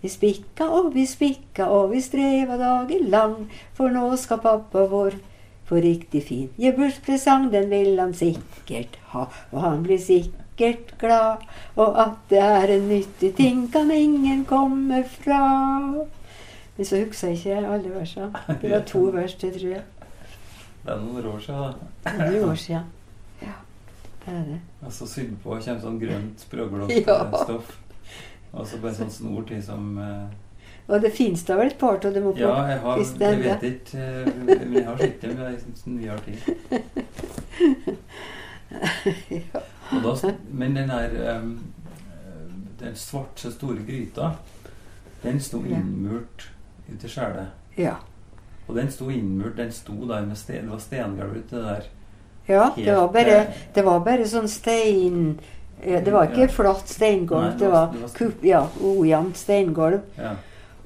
Vi 0.01 0.09
spikka 0.09 0.65
og 0.79 0.95
vi 0.95 1.05
spikka 1.05 1.67
og 1.73 1.91
vi 1.91 2.01
streva 2.01 2.57
dagen 2.57 3.05
lang, 3.13 3.35
for 3.77 3.93
nå 3.93 4.09
skal 4.17 4.41
pappa 4.41 4.87
vår 4.89 5.19
få 5.67 5.81
riktig 5.83 6.23
fin 6.23 6.49
geburspresang, 6.57 7.49
den 7.51 7.69
vil 7.69 7.99
han 7.99 8.13
sikkert 8.15 8.97
ha, 9.11 9.27
og 9.51 9.61
han 9.61 9.81
blir 9.83 9.99
sikkert 10.01 10.93
glad, 11.01 11.43
og 11.75 11.97
at 12.01 12.21
det 12.31 12.43
er 12.43 12.77
en 12.77 12.87
nyttig 12.89 13.33
ting, 13.35 13.65
kan 13.73 13.91
ingen 13.91 14.45
komme 14.47 15.03
fra. 15.19 15.41
Men 16.77 16.85
så 16.85 16.99
husker 17.01 17.27
jeg 17.27 17.37
ikke 17.37 17.67
alle 17.73 17.89
versene. 17.95 18.41
Det 18.61 18.71
var 18.71 18.83
to 18.85 18.99
vers 19.13 19.33
til, 19.41 19.51
tror 19.59 19.71
jeg. 19.71 19.83
Det 20.85 20.93
er 20.93 20.99
noen 21.03 21.25
år 21.25 21.39
siden, 21.43 21.61
da. 22.05 22.11
Noen 22.19 22.49
år 22.51 22.55
siden. 22.61 22.83
Ja, 23.41 23.55
det 24.25 24.33
er 24.33 24.43
det. 24.53 24.59
Og 24.85 24.91
så 24.93 25.07
sydd 25.09 25.33
på 25.43 25.49
kommer 25.57 25.81
sånn 25.83 25.99
grønt 25.99 26.37
Ja. 26.37 26.43
sprøglåtstoff. 26.45 27.71
Og 28.53 28.67
så 28.69 28.77
bare 28.81 28.93
sånn 28.95 29.11
snor 29.11 29.43
til 29.49 29.59
som 29.65 29.97
eh, 29.99 30.27
Og 30.87 31.01
det 31.03 31.11
fins 31.17 31.43
da 31.45 31.57
vel 31.59 31.67
et 31.73 31.77
par 31.81 31.97
av 31.99 32.13
dem 32.15 32.29
oppå? 32.29 32.39
Ja, 32.39 32.53
jeg 32.69 32.79
har 32.85 32.97
Jeg 33.03 33.41
vet 33.43 33.63
ikke 33.67 33.99
eh, 33.99 34.29
Men 34.47 34.73
jeg 34.77 34.85
har 34.87 34.97
sett 35.01 35.21
dem 35.21 35.31
i 35.41 35.97
nyere 35.97 36.21
tid. 36.25 36.41
Og 39.91 40.03
da, 40.03 40.31
men 40.51 40.75
den 40.75 40.89
der 40.91 41.37
um, 41.37 41.51
Den 42.79 42.95
svarte, 42.95 43.51
store 43.51 43.83
gryta, 43.87 44.31
den 45.23 45.39
sto 45.41 45.61
Ja. 45.65 45.77
innmurt 45.81 46.49
ute 46.93 47.05
i 47.05 47.09
skjælet. 47.09 47.47
Ja. 47.77 47.93
Og 48.67 48.75
den 48.75 48.91
sto 48.91 49.09
innmurt, 49.09 49.57
den 49.57 49.71
sto 49.71 49.93
der 50.07 50.25
med 50.25 50.35
sten, 50.37 50.63
det 50.65 50.71
var 50.71 50.79
stengulv 50.79 51.37
ute 51.37 51.55
der. 51.63 51.81
ja 52.47 52.69
det, 52.75 52.95
var 52.95 53.07
bare, 53.07 53.37
eh, 53.41 53.53
det 53.75 53.83
var 53.85 53.99
bare 53.99 54.25
sånn 54.27 54.47
stein 54.47 55.39
Det 55.83 56.11
var 56.11 56.23
ikke 56.27 56.41
Ja. 56.41 56.47
flatt 56.47 56.87
steingulv, 56.89 57.59
det 57.59 57.69
var 57.71 57.91
det 57.93 58.01
var- 58.01 58.31
ja, 58.43 58.67
ojevnt 58.83 59.37
steingulv. 59.37 59.99
Ja. 60.17 60.31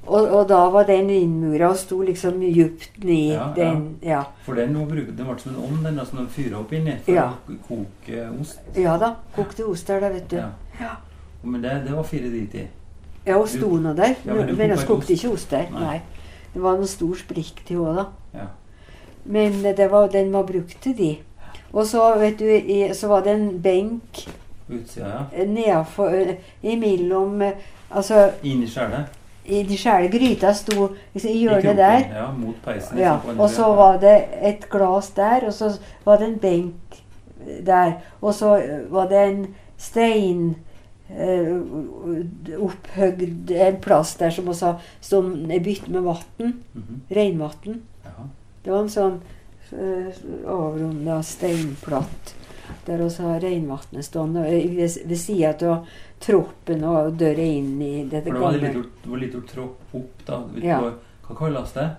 Og, 0.06 0.28
og 0.34 0.48
da 0.48 0.68
var 0.70 0.84
den 0.84 1.10
innmura 1.10 1.68
og 1.70 1.76
sto 1.76 2.02
liksom 2.02 2.40
djupt 2.42 3.04
ned. 3.04 3.32
Ja, 3.32 3.52
den, 3.56 3.98
ja. 4.02 4.22
For 4.44 4.54
den, 4.54 4.74
brukt- 4.74 5.16
den 5.16 5.26
ble 5.26 5.38
som 5.38 5.54
en 5.54 5.62
ovn 5.62 5.82
den 5.84 6.06
som 6.06 6.18
de 6.18 6.26
fyrer 6.26 6.58
opp 6.58 6.72
inni 6.72 6.96
for 7.04 7.12
Ja. 7.14 7.30
å 7.48 7.56
koke 7.68 8.28
ost. 8.40 8.58
ja 8.76 8.98
da. 8.98 9.14
Kokte 9.36 9.64
ost 9.64 9.86
der, 9.86 10.00
da, 10.00 10.08
vet 10.08 10.28
du. 10.28 10.42
Men 11.44 11.62
det, 11.62 11.84
det 11.86 11.92
var 11.96 12.02
fire 12.02 12.30
dit 12.30 12.54
i. 12.54 12.68
Ja, 13.26 13.36
hun 13.38 13.48
sto 13.48 13.68
nå 13.76 13.92
der. 13.94 14.14
Ja, 14.26 14.34
men 14.34 14.56
men 14.56 14.70
hun 14.70 14.86
kokte 14.86 15.12
ikke 15.12 15.30
ost 15.32 15.50
der. 15.50 15.68
Nei. 15.70 15.80
Nei. 15.80 16.00
Det 16.54 16.62
var 16.62 16.76
noen 16.76 16.90
stor 16.90 17.14
sprikk 17.16 17.62
til 17.66 17.78
henne, 17.78 18.02
da. 18.02 18.38
Ja. 18.38 18.46
Men 19.24 19.62
det 19.76 19.90
var, 19.90 20.08
den 20.12 20.32
var 20.32 20.42
brukt 20.42 20.76
til 20.82 20.96
de. 20.98 21.16
Og 21.72 21.86
så, 21.86 22.02
vet 22.18 22.38
du, 22.38 22.44
i, 22.44 22.90
så 22.94 23.08
var 23.08 23.22
det 23.24 23.32
en 23.32 23.62
benk 23.62 24.26
utsida, 24.68 25.26
ja. 25.32 25.44
nedafor 25.44 26.14
eh, 26.14 26.36
Imellom 26.62 27.42
eh, 27.42 27.52
Altså, 27.92 28.30
Inni 28.42 28.66
skjælet. 28.66 29.04
i 29.44 29.62
de 29.62 29.76
gryta 30.12 30.52
sto 30.54 30.86
liksom, 31.14 31.30
i 31.30 31.32
I 31.32 31.38
hjørnet 31.42 31.62
kroken, 31.62 31.76
der. 31.76 32.04
Ja, 32.16 32.30
mot 32.32 32.54
peisen. 32.64 32.98
Ja, 32.98 33.14
liksom, 33.16 33.40
og 33.40 33.50
så 33.50 33.74
var 33.74 33.98
det 34.00 34.24
et 34.42 34.68
glass 34.70 35.10
der, 35.10 35.46
og 35.46 35.52
så 35.52 35.72
var 36.04 36.16
det 36.16 36.28
en 36.28 36.38
benk 36.38 37.02
der. 37.66 37.92
Og 38.20 38.34
så 38.34 38.56
eh, 38.56 38.92
var 38.92 39.08
det 39.08 39.28
en 39.28 39.46
stein 39.78 40.56
opphøgd 42.58 43.50
en 43.50 43.80
plass 43.84 44.14
der 44.20 44.30
som 44.30 44.48
også 44.48 44.74
stod 45.00 45.32
en 45.50 45.62
bytte 45.64 45.90
med 45.90 46.00
vann. 46.02 46.22
Mm 46.38 46.52
-hmm. 46.74 47.00
Reinvann. 47.14 47.82
Ja. 48.04 48.10
Det 48.64 48.70
var 48.70 48.80
en 48.80 48.90
sånn 48.90 49.20
uh, 49.72 50.12
avrunda 50.46 51.22
steinplatt 51.22 52.34
der 52.86 53.02
også 53.04 53.22
har 53.22 53.40
reinvannet 53.40 54.04
stående 54.04 54.42
ved, 54.42 55.06
ved 55.06 55.16
sida 55.18 55.70
av 55.70 55.86
troppen 56.20 56.84
og 56.84 57.12
døra 57.18 57.42
inn 57.42 57.82
i 57.82 58.04
dette 58.10 58.30
For 58.30 58.32
det 58.32 58.40
var 58.40 58.52
litt 58.52 58.62
gamle 58.62 58.74
gjort- 58.74 59.02
det 59.04 59.10
var 59.10 59.18
litt 59.18 59.34
gjort 59.34 59.48
tropp 59.48 59.94
opp, 59.94 60.26
da. 60.26 60.38
Ut 60.56 60.64
Ja. 60.64 60.78
på, 60.80 60.92
hva 61.28 61.36
kalles 61.38 61.72
det? 61.72 61.90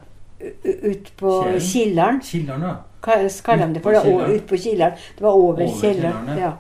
Ut 0.83 1.17
på 1.17 1.29
kjelleren 1.43 1.59
Killeren. 1.59 2.19
Killeren, 2.19 2.61
da. 2.61 2.75
Hva 3.01 3.29
kaller 3.43 3.67
de 3.67 3.73
det 3.73 3.81
for? 3.83 3.91
Ut 3.91 4.03
Det? 4.03 4.11
på 4.11 4.33
Ut 4.33 4.47
på 4.47 4.57
Killeren. 4.57 4.93
Det 5.17 5.23
var 5.23 5.31
over, 5.31 5.67
kjelleren. 5.67 6.13
kjelleren, 6.13 6.37
ja. 6.39 6.51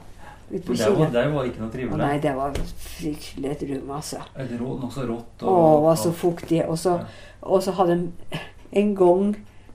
Ut 0.51 0.65
på 0.65 0.75
der 0.77 0.89
var, 0.91 1.05
det 1.05 1.13
der 1.13 1.29
var 1.33 1.47
ikke 1.47 1.61
noe 1.63 1.69
Å 1.69 1.73
trivelig. 1.73 1.99
nei, 2.03 2.17
det 2.21 2.33
var 2.35 2.57
fryktelig 2.77 3.51
et 3.51 3.63
rom, 3.69 3.93
altså. 3.95 4.19
Det 4.37 4.59
rå, 4.59 4.75
nokså 4.81 5.07
rått? 5.07 5.41
Å, 5.41 5.55
det 5.55 5.85
var 5.87 5.95
så 6.03 6.11
fuktig. 6.11 6.59
Og 6.67 6.77
så, 6.77 6.99
og 7.41 7.63
så 7.63 7.73
hadde 7.79 7.97
de 7.97 8.43
en 8.83 8.93
gang 8.95 9.33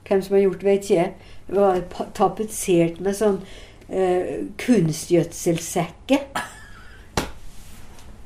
Hvem 0.09 0.21
som 0.25 0.33
har 0.33 0.41
gjort 0.41 0.61
det, 0.63 0.65
vet 0.65 0.87
ikke 0.89 1.03
var 1.53 1.81
tapetsert 2.17 2.99
med 3.03 3.17
sånn 3.17 3.37
eh, 3.89 4.45
kunstgjødselsekke. 4.61 6.19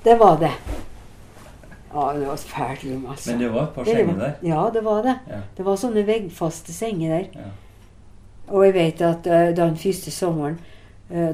Det 0.03 0.15
var 0.19 0.39
det. 0.39 0.51
Ja, 1.93 2.13
det 2.17 2.25
var 2.25 2.33
et 2.33 2.47
fælt 2.49 2.85
rom, 2.87 3.05
altså. 3.09 3.31
Men 3.31 3.41
det 3.43 3.49
var 3.53 3.63
et 3.63 3.75
par 3.75 3.83
Det 3.83 3.95
senger 3.95 4.19
der. 4.19 4.33
Ja, 4.43 4.69
det 4.73 4.83
var 4.85 5.03
det. 5.05 5.17
Ja. 5.29 5.41
Det 5.57 5.65
var 5.65 5.75
sånne 5.79 6.05
veggfaste 6.07 6.73
senger 6.73 7.17
der. 7.17 7.27
Ja. 7.35 7.51
Og 8.47 8.65
jeg 8.65 8.73
vet 8.75 9.03
at 9.07 9.29
uh, 9.29 9.51
den 9.55 9.77
første 9.79 10.11
sommeren, 10.11 10.57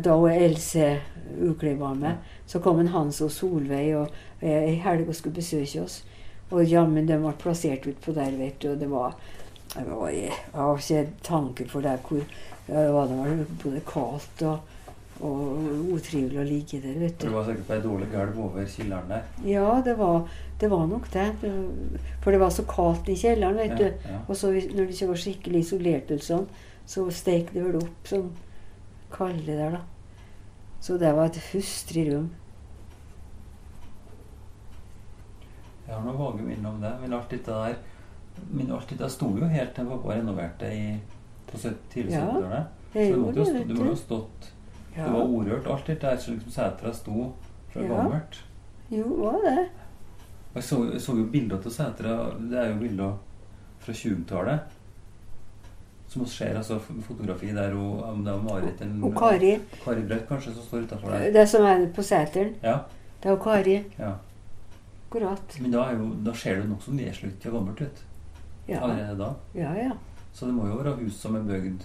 da 0.03 0.15
hun 0.19 0.31
Else 0.31 0.97
Ukli 1.39 1.73
var 1.79 1.93
med, 1.95 2.17
så 2.49 2.59
kom 2.59 2.79
en 2.81 2.89
Hans 2.91 3.21
og 3.23 3.31
Solveig 3.31 3.93
og 3.95 4.09
ei 4.43 4.73
i 4.73 4.79
helg 4.83 5.07
og 5.07 5.15
skulle 5.15 5.35
besøke 5.39 5.83
oss. 5.85 6.01
Og 6.51 6.65
jammen 6.65 7.05
de 7.07 7.15
ble 7.21 7.31
plassert 7.39 7.85
utpå 7.87 8.11
der, 8.17 8.31
vet 8.39 8.57
du. 8.59 8.71
Og 8.73 8.79
det 8.81 8.89
var, 8.91 9.13
det 9.75 9.85
var 9.87 10.09
Jeg 10.09 10.33
har 10.55 10.81
ikke 10.81 11.05
tanke 11.23 11.67
for 11.69 11.85
det 11.85 11.99
hvor 12.07 12.25
det 12.69 12.89
var, 12.93 13.07
det 13.07 13.17
var 13.21 13.45
både 13.63 13.79
kaldt 13.87 14.41
og, 14.49 14.75
og 15.25 15.93
utrivelig 15.95 16.39
å 16.41 16.47
ligge 16.47 16.81
der, 16.83 16.97
vet 17.01 17.15
For 17.21 17.27
det 17.27 17.31
du. 17.31 17.37
var 17.37 17.47
sikkert 17.47 17.67
på 17.69 17.77
ei 17.77 17.85
dårlig 17.85 18.09
gulv 18.11 18.41
over 18.49 18.67
kjelleren 18.73 19.09
der. 19.13 19.23
Ja, 19.45 19.69
det 19.85 19.95
var, 19.99 20.27
det 20.61 20.69
var 20.73 20.85
nok 20.91 21.07
det. 21.13 21.27
For 22.23 22.31
det 22.35 22.41
var 22.43 22.53
så 22.55 22.65
kaldt 22.69 23.09
i 23.13 23.17
kjelleren, 23.19 23.57
vet 23.61 23.73
Ja, 23.77 23.77
du. 23.77 24.11
ja. 24.11 24.19
Og 24.27 24.35
så 24.37 24.51
når 24.51 24.83
det 24.85 24.93
ikke 24.97 25.11
var 25.13 25.23
skikkelig 25.23 25.63
isolert, 25.65 26.13
sånn, 26.25 26.45
så 26.89 27.05
stek 27.13 27.53
det 27.53 27.63
vel 27.69 27.79
opp 27.83 28.09
sånn 28.09 28.29
kalde 29.11 29.55
der, 29.57 29.71
da. 29.71 29.81
Så 30.81 30.97
det 30.99 31.11
var 31.15 31.25
et 31.25 31.39
hustrig 31.53 32.05
rom. 32.13 32.29
Jeg 35.87 35.95
har 35.95 36.03
noen 36.05 36.19
vage 36.19 36.45
minner 36.45 36.69
om 36.69 36.81
det. 36.83 36.91
Men 37.01 37.13
alt 37.17 37.31
dette 37.33 37.51
der 37.51 37.79
Men 38.53 38.69
alt 38.71 38.87
dette 38.89 39.09
sto 39.11 39.31
jo 39.35 39.47
helt 39.51 39.73
til 39.75 39.87
pappa 39.89 40.13
renoverte 40.15 40.67
i, 40.71 40.83
på 41.49 41.57
tidlig 41.91 42.13
70-årene. 42.13 42.59
Ja, 42.93 42.93
Så 42.93 42.99
det 43.11 43.17
måtte 43.19 43.39
jo, 43.39 43.45
stå- 43.45 43.67
det, 43.67 43.87
jo 43.89 43.95
stått 43.95 44.47
ja. 44.95 45.03
Det 45.05 45.11
var 45.13 45.25
orørt 45.27 45.67
alt 45.67 45.87
dette 45.87 46.07
der, 46.07 46.17
så 46.17 46.31
liksom 46.31 46.51
setra 46.51 46.93
sto 46.93 47.33
fra 47.73 47.81
Ja. 47.83 47.87
gammelt. 47.89 48.39
Jo, 48.89 49.03
var 49.19 49.37
det. 49.43 49.67
Jeg 50.55 50.63
så, 50.63 50.79
jeg 50.93 51.01
så 51.01 51.17
jo 51.17 51.25
bilder 51.31 51.57
av 51.57 51.69
setra 51.71 52.15
Det 52.39 52.57
er 52.57 52.69
jo 52.71 52.79
bilder 52.79 53.17
fra 53.79 53.93
20-tallet. 53.93 54.59
Som 56.09 56.23
vi 56.23 56.29
ser 56.29 56.55
altså 56.57 56.79
fotografi 57.05 57.51
der 57.53 57.73
hun, 57.77 57.99
om 58.03 58.23
det 58.25 58.33
er 58.33 58.41
Marit 58.41 58.81
eller 58.81 59.03
Og 59.05 59.13
Kari. 59.19 59.51
Kari 59.83 60.01
Braut 60.09 60.23
kanskje 60.27 60.53
som 60.55 60.63
står 60.65 60.87
utafor 60.87 61.11
der. 61.13 61.31
Det 61.35 61.43
som 61.49 61.65
er 61.69 61.83
på 61.95 62.01
seteren. 62.03 62.55
Ja, 62.63 62.77
Det 63.23 63.29
var 63.31 63.37
Kari. 63.43 63.83
ja. 63.99 64.15
Akkurat. 65.09 65.55
Men 65.61 65.71
da, 65.73 65.83
er 65.89 65.97
jo, 65.97 66.07
da 66.25 66.33
ser 66.37 66.55
det 66.55 66.63
jo 66.65 66.69
nokså 66.69 66.91
nedslutt 66.93 67.45
og 67.49 67.53
gammelt 67.53 67.79
ut 67.81 68.01
Ja, 68.69 68.79
allerede 68.85 69.15
da. 69.17 69.29
ja. 69.55 69.71
ja. 69.73 69.91
Så 70.33 70.45
det 70.45 70.53
må 70.53 70.67
jo 70.67 70.75
være 70.77 70.95
hus 70.99 71.15
som 71.17 71.35
er 71.35 71.41
bygd 71.41 71.81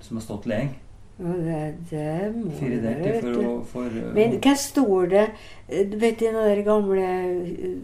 Som 0.00 0.16
har 0.18 0.22
stått 0.26 0.44
lenge. 0.46 0.74
Det, 1.18 1.74
det 1.90 2.32
må 2.36 2.50
det 2.50 2.56
Fire 2.58 2.82
være, 2.82 3.20
for 3.20 3.30
du. 3.32 3.62
for, 3.64 3.94
Men 4.12 4.34
hva 4.44 4.52
står 4.60 5.06
det 5.08 5.22
Vet 5.70 5.86
Du 5.92 5.96
vet 6.02 6.20
i 6.22 6.26
den 6.28 6.64
gamle 6.66 7.06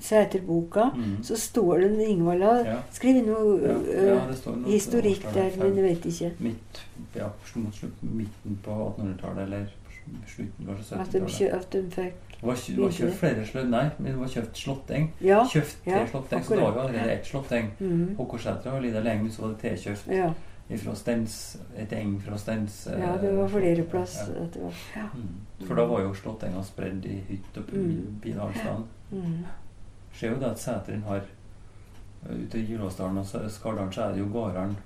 Sæterboka 0.00 0.02
seterboka, 0.04 0.84
mm. 0.96 1.14
så 1.24 1.36
står 1.40 1.78
det 1.80 2.08
Ingvald 2.08 2.42
har 2.42 2.64
Ja. 2.66 2.76
skrevet 2.92 3.26
noe 3.26 3.54
Ja, 3.62 3.76
eh, 3.92 4.04
ja, 4.06 4.18
noe 4.46 4.68
historikk 4.68 5.24
der, 5.34 5.50
men 5.58 5.76
jeg 5.76 5.84
vet 5.84 6.04
ikke. 6.12 6.30
Midt, 6.38 6.82
ja, 7.16 7.30
mot 7.56 7.74
slutt, 7.74 8.02
midten 8.02 8.58
på 8.64 8.70
1800-tallet, 8.70 9.42
eller 9.42 9.66
slutten 10.26 10.68
At 10.68 11.12
de, 11.12 11.20
70-tallet. 11.20 11.30
kjø- 11.30 11.54
at 11.54 11.72
de 11.72 11.82
fikk 11.90 12.14
Det 12.40 12.46
var, 12.48 12.54
det 12.68 12.78
var 12.78 12.90
kjøpt 12.90 13.14
flere 13.16 13.46
slutt 13.46 13.70
nei, 13.70 13.84
men 13.98 14.12
det 14.12 14.20
var 14.20 14.28
kjøpt 14.28 14.56
slåtteng. 14.56 15.10
Ja. 15.22 15.44
Kjøpt 15.48 15.76
tre 15.84 15.92
ja, 15.92 16.06
slåtteng, 16.06 16.44
så 16.44 16.54
det 16.54 16.62
var 16.62 16.72
jo 16.72 16.80
allerede 16.80 17.12
ett 17.12 17.26
slåtteng. 17.26 17.68
Mm. 17.80 18.14
Håkonsæter 18.18 18.70
har 18.70 18.80
lidd 18.80 19.04
lenge, 19.04 19.22
men 19.22 19.32
så 19.32 19.42
var 19.42 19.48
det 19.54 19.58
tilkjøpt 19.62 20.08
Ja. 20.10 20.32
Fra 20.78 20.94
Stens, 20.96 21.56
et 21.76 21.92
eng 21.92 22.14
fra 22.24 22.38
Stens. 22.38 22.86
eh, 22.86 22.98
ja, 23.00 23.16
det 23.20 23.32
var 23.36 23.48
flere 23.48 23.82
plass. 23.84 24.14
Ja. 24.28 24.46
Var, 24.62 24.72
ja. 24.96 25.08
Mm. 25.14 25.66
For 25.66 25.74
da 25.74 25.84
var 25.86 26.00
jo 26.00 26.14
slåttenga 26.14 26.62
spredd 26.64 27.04
i 27.06 27.18
hytt 27.28 27.56
og 27.58 27.72
Mm. 27.72 28.18
bil 28.22 28.40
alle. 28.40 28.76
Mhm. 29.10 29.44
ser 30.14 30.28
jo 30.30 30.36
det 30.40 30.50
at 30.50 30.58
seteren 30.58 31.02
har 31.02 31.16
eh, 32.28 32.36
Ute 32.44 32.58
i 32.58 32.66
Gyråsdalen 32.66 33.18
og 33.18 33.26
Skardalen 33.50 33.92
så 33.92 34.02
er 34.02 34.12
det 34.12 34.18
jo 34.20 34.28
gårdene 34.32 34.76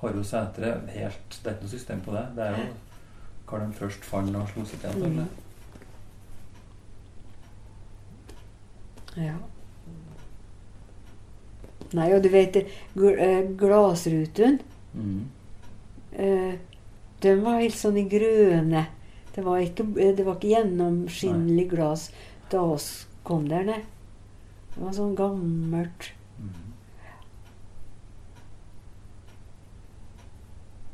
har 0.00 0.12
jo 0.14 0.22
setre 0.22 0.80
helt 0.88 1.28
Det 1.42 1.46
er 1.46 1.54
ikke 1.54 1.62
noe 1.62 1.70
system 1.70 2.00
på 2.00 2.12
det. 2.12 2.26
Det 2.36 2.44
er 2.46 2.50
jo 2.56 2.66
hva 3.50 3.58
de 3.66 3.72
først 3.72 4.04
fant 4.04 4.36
og 4.36 4.48
slo 4.48 4.64
seg 4.64 4.80
til. 4.80 5.08
Mhm. 5.08 5.26
Ja. 9.16 9.34
Nei, 11.92 12.12
og 12.14 12.22
du 12.22 12.28
vet 12.30 12.54
glasruten 12.56 12.66
gl 12.94 13.08
eh, 13.18 13.48
Glassruten 13.58 14.60
Mm. 14.94 15.28
eh, 16.12 16.54
De 17.20 17.34
var 17.44 17.60
helt 17.60 17.76
sånn 17.76 17.98
i 18.00 18.06
grønne. 18.08 18.86
Det 19.34 19.44
var 19.44 19.58
ikke, 19.60 19.84
det 20.16 20.24
var 20.26 20.36
ikke 20.38 20.54
gjennomskinnelig 20.56 21.68
glass 21.70 22.08
da 22.50 22.62
oss 22.62 23.06
kom 23.24 23.44
der, 23.48 23.62
ned. 23.68 23.84
Det 24.74 24.82
var 24.84 24.92
sånn 24.96 25.14
gammelt 25.18 26.12
Mm. 26.40 26.54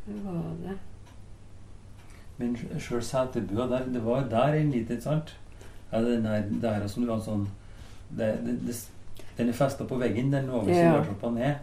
Det 0.06 0.24
var 0.24 0.42
det. 0.64 0.74
Men 2.38 2.56
sjøl 2.82 3.02
setebua 3.02 3.66
der, 3.70 3.86
det 3.94 4.02
var 4.04 4.26
der 4.30 4.58
en 4.60 4.70
liten, 4.74 5.00
sant? 5.00 5.32
Ja, 5.92 6.02
den 6.02 6.26
der 6.62 6.86
som 6.90 7.06
du 7.06 7.12
har 7.12 7.20
sånn 7.22 7.46
det, 8.10 8.32
det, 8.44 8.58
det, 8.66 8.74
Den 9.38 9.48
er 9.48 9.56
festa 9.56 9.84
på 9.84 9.98
veggen, 10.00 10.30
den 10.32 10.50
over 10.50 10.70
Ja. 10.72 10.92
solartrappa 10.92 11.30
ned. 11.30 11.56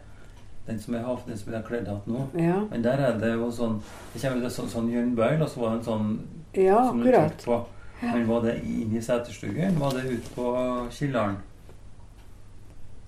Den 0.68 0.80
som 0.80 0.94
jeg 0.94 1.04
har 1.04 1.18
den 1.28 1.38
som 1.38 1.52
jeg 1.54 1.62
har 1.62 1.68
kledd 1.68 1.88
hatt 1.88 2.06
nå. 2.08 2.28
Ja, 2.40 2.60
Men 2.72 2.82
der 2.84 2.98
er 3.04 3.18
det 3.20 3.34
jo 3.34 3.50
sånn 3.52 3.82
Det 4.14 4.22
kommer 4.22 4.42
det 4.42 4.52
sånn, 4.52 4.70
sånn 4.72 4.90
hjørnebøйл, 4.92 5.42
og 5.44 5.50
så 5.50 5.60
var 5.60 5.70
det 5.74 5.80
en 5.80 5.84
sånn 5.84 6.28
ja 6.54 6.78
som 6.88 7.02
du 7.04 7.10
akkurat. 7.10 7.44
på. 7.46 7.66
Men 8.02 8.28
var 8.28 8.42
det 8.42 8.54
inne 8.64 8.98
i 8.98 9.02
seterstuggen? 9.02 9.80
Var 9.80 9.92
det 9.92 10.06
ute 10.12 10.30
på 10.36 10.46
killeren? 10.92 11.38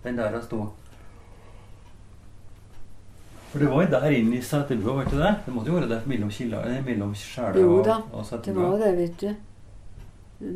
Den 0.03 0.15
der 0.17 0.31
jeg 0.31 0.43
sto. 0.43 0.69
For 3.51 3.59
det 3.59 3.69
var 3.71 3.83
jo 3.85 3.89
der 3.91 4.09
inne 4.11 4.35
i 4.37 4.41
seterbua, 4.43 4.93
var 4.97 5.05
ikke 5.07 5.17
det? 5.21 5.33
Det 5.45 5.53
måtte 5.55 5.71
jo 5.71 5.77
være 5.79 5.89
der 5.89 6.01
mellom, 6.11 6.29
kjelleren- 6.29 6.83
mellom 6.85 7.13
sjela 7.15 7.59
Jo 7.59 7.77
og, 7.79 7.85
da, 7.85 7.95
og 8.11 8.21
Det 8.23 8.27
seterbua. 8.29 8.69
var 8.71 8.77
det, 8.77 8.97
vet 8.97 9.17
du. 9.21 9.35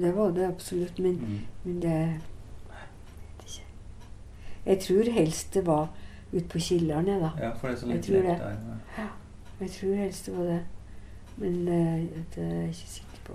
Det 0.03 0.15
var 0.15 0.31
det 0.31 0.47
absolutt. 0.49 0.99
Men, 0.99 1.15
Mm. 1.15 1.39
men 1.63 1.79
det. 1.79 2.21
Jeg 4.65 4.79
tror 4.81 5.11
helst 5.11 5.53
det 5.53 5.65
var 5.65 5.87
ute 6.33 6.45
på 6.47 6.59
kilderen, 6.59 7.07
jeg, 7.07 7.21
da. 7.21 7.29
Ja, 7.41 7.51
for 7.57 7.67
det 7.67 7.75
er 7.75 7.79
så 7.79 7.87
Jeg 7.87 7.95
litt 7.95 8.05
tror 8.05 8.27
det. 8.27 8.37
der. 8.39 8.57
ja. 8.97 9.07
Jeg 9.59 9.71
tror 9.71 9.95
helst 9.95 10.25
det 10.25 10.37
var 10.37 10.43
det. 10.43 10.59
Men 11.37 11.55
uh, 11.67 12.09
det 12.35 12.43
er 12.43 12.55
jeg 12.59 12.67
ikke 12.67 12.89
sikker 12.95 13.23
på. 13.25 13.33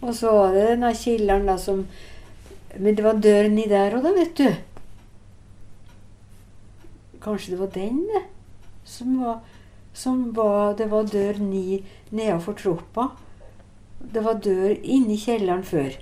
Og 0.00 0.14
så 0.14 0.30
var 0.32 0.52
det 0.54 0.66
denne 0.70 0.94
kilderen 0.94 1.46
da 1.48 1.56
som 1.58 1.86
Men 2.78 2.94
det 2.96 3.04
var 3.04 3.16
døren 3.18 3.58
i 3.58 3.64
der 3.68 3.96
òg, 3.96 4.02
da, 4.04 4.12
vet 4.12 4.34
du. 4.38 4.48
Kanskje 7.24 7.54
det 7.54 7.60
var 7.60 7.70
den, 7.74 8.02
det. 8.06 8.22
Som 8.84 9.16
var, 9.22 9.40
som 9.94 10.36
var 10.36 10.76
Det 10.78 10.90
var 10.90 11.02
dør 11.08 11.40
ni 11.42 11.84
nedenfor 12.10 12.52
trappa. 12.52 13.08
Det 14.14 14.22
var 14.24 14.38
dør 14.44 14.76
inni 14.82 15.16
kjelleren 15.18 15.64
før. 15.64 15.96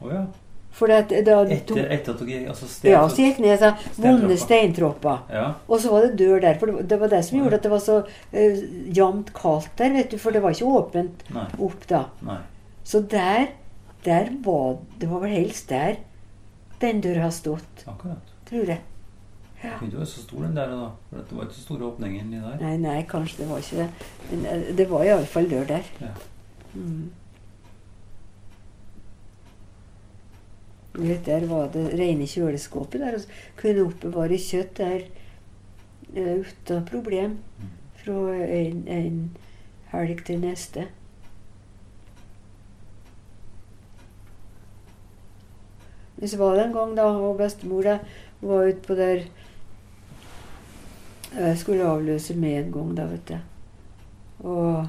Oh, 0.00 0.12
ja. 0.12 0.26
For 0.70 0.92
at 0.94 1.10
da 1.10 1.40
Etter, 1.50 1.80
etter 1.90 2.14
at 2.14 2.20
dere 2.24 2.52
altså 2.52 2.68
sted, 2.70 2.92
Ja, 2.92 3.00
så 3.10 3.24
gikk 3.24 3.40
ned 3.42 3.58
så 3.58 3.72
vonde 4.00 4.36
steintropper. 4.38 5.24
Ja. 5.34 5.46
Og 5.66 5.82
så 5.82 5.90
var 5.92 6.06
det 6.06 6.18
dør 6.20 6.38
der. 6.40 6.60
For 6.60 6.70
det, 6.70 7.00
var 7.00 7.10
det 7.12 7.24
som 7.26 7.40
gjorde 7.40 7.58
at 7.58 7.66
det 7.66 7.72
var 7.72 7.82
så 7.84 7.96
uh, 8.06 8.60
jevnt 8.96 9.32
kaldt 9.36 9.72
der, 9.80 9.96
vet 9.96 10.14
du. 10.14 10.18
For 10.22 10.36
det 10.36 10.44
var 10.44 10.54
ikke 10.54 10.70
åpent 10.78 11.24
Nei. 11.34 11.48
opp 11.58 11.88
da. 11.90 12.04
Nei. 12.24 12.38
Så 12.86 13.02
der, 13.10 13.50
der 14.06 14.30
var 14.44 14.78
Det 15.00 15.10
var 15.10 15.26
vel 15.26 15.34
helst 15.34 15.68
der 15.68 15.98
den 16.80 17.00
døra 17.04 17.26
har 17.26 17.30
stått, 17.30 17.82
Akkurat. 17.86 18.32
tror 18.48 18.64
jeg. 18.64 18.80
Det 19.62 19.70
kunne 19.78 19.90
ikke 19.90 19.98
være 19.98 20.06
så 20.06 20.22
stor 20.22 20.42
den 20.42 20.56
der 20.56 20.70
da. 20.72 20.86
For 21.10 21.16
det 21.16 21.36
var 21.36 21.42
ikke 21.42 21.54
så 21.54 21.62
store 21.62 21.84
åpninger 21.84 22.20
inni 22.22 22.38
der. 22.40 22.60
Nei, 22.62 22.76
nei, 22.80 23.02
kanskje 23.08 23.42
det 23.42 23.48
var 23.50 23.58
ikke 23.60 23.76
det. 23.76 23.88
Men 24.30 24.46
eh, 24.46 24.76
det 24.78 24.86
var 24.90 25.04
iallfall 25.04 25.50
dør 25.50 25.66
der. 25.68 25.90
Ja. 26.00 26.12
Mm. 26.74 27.10
Du 27.10 27.18
vet, 30.70 30.79
Der 30.94 31.46
var 31.46 31.68
det 31.72 31.98
rene 31.98 32.26
kjøleskapet 32.26 33.00
der. 33.00 33.14
Og 33.14 33.56
kunne 33.56 33.86
oppbevare 33.86 34.38
kjøtt 34.38 34.76
der 34.78 35.04
uh, 36.16 36.40
uten 36.40 36.86
problem. 36.86 37.38
Fra 38.00 38.34
en, 38.34 38.88
en 38.88 39.20
helg 39.92 40.24
til 40.26 40.40
neste. 40.40 40.88
Så 46.26 46.36
var 46.36 46.54
det 46.54 46.66
en 46.66 46.72
gang 46.72 46.96
da 46.96 47.04
og 47.16 47.38
bestemor 47.38 47.82
da, 47.82 47.98
var 48.42 48.68
ute 48.68 48.82
på 48.84 48.94
der 48.94 49.22
Jeg 51.30 51.58
skulle 51.58 51.86
avløse 51.86 52.34
med 52.34 52.58
en 52.58 52.72
gang, 52.72 52.96
da, 52.96 53.04
vet 53.06 53.28
du. 53.28 53.36
Og, 54.48 54.88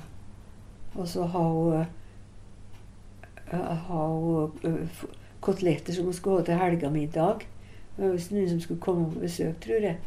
og 0.96 1.08
så 1.08 1.24
har 1.24 1.50
hun 1.50 1.74
eh, 3.52 3.60
har 3.88 4.08
hun 4.08 4.52
eh, 4.64 5.04
koteletter 5.42 5.94
som 5.96 6.06
hun 6.10 6.14
skulle 6.16 6.42
ha 6.42 6.46
til 6.48 6.60
helgemiddag. 6.62 7.46
Det 7.96 8.04
var 8.06 8.14
visst 8.16 8.32
noen 8.34 8.50
som 8.50 8.62
skulle 8.64 8.84
komme 8.84 9.10
på 9.14 9.24
besøk, 9.26 9.58
tror 9.64 9.88
jeg. 9.88 9.98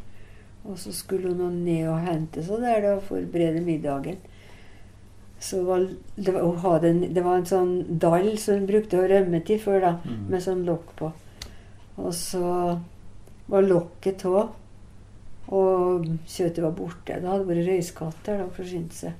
Og 0.64 0.78
så 0.80 0.92
skulle 0.96 1.34
hun 1.34 1.58
ned 1.64 1.88
og 1.92 2.00
hente 2.06 2.42
seg 2.46 2.62
der 2.64 2.86
og 2.94 3.02
forberede 3.08 3.60
middagen. 3.64 4.16
Så 5.44 5.60
var, 5.66 5.82
det, 6.16 6.32
var, 6.32 6.84
en, 6.88 7.02
det 7.14 7.24
var 7.24 7.36
en 7.36 7.46
sånn 7.50 7.98
dall 8.00 8.30
som 8.40 8.62
hun 8.62 8.68
brukte 8.70 8.96
å 9.02 9.08
rømme 9.10 9.42
til 9.44 9.58
før, 9.60 9.80
da, 9.82 9.90
Mm. 10.04 10.22
med 10.30 10.42
sånn 10.42 10.64
lokk 10.64 10.94
på. 10.96 11.10
Og 12.00 12.14
så 12.16 12.78
var 13.52 13.66
lokket 13.68 14.24
av, 14.24 14.54
og 15.52 16.06
kjøttet 16.26 16.62
var 16.64 16.72
borte. 16.72 17.18
Det 17.20 17.28
hadde 17.28 17.44
vært 17.50 17.66
røyskatt 17.68 18.24
der 18.24 18.38
da, 18.40 18.46
forsynt 18.56 18.94
seg. 18.96 19.12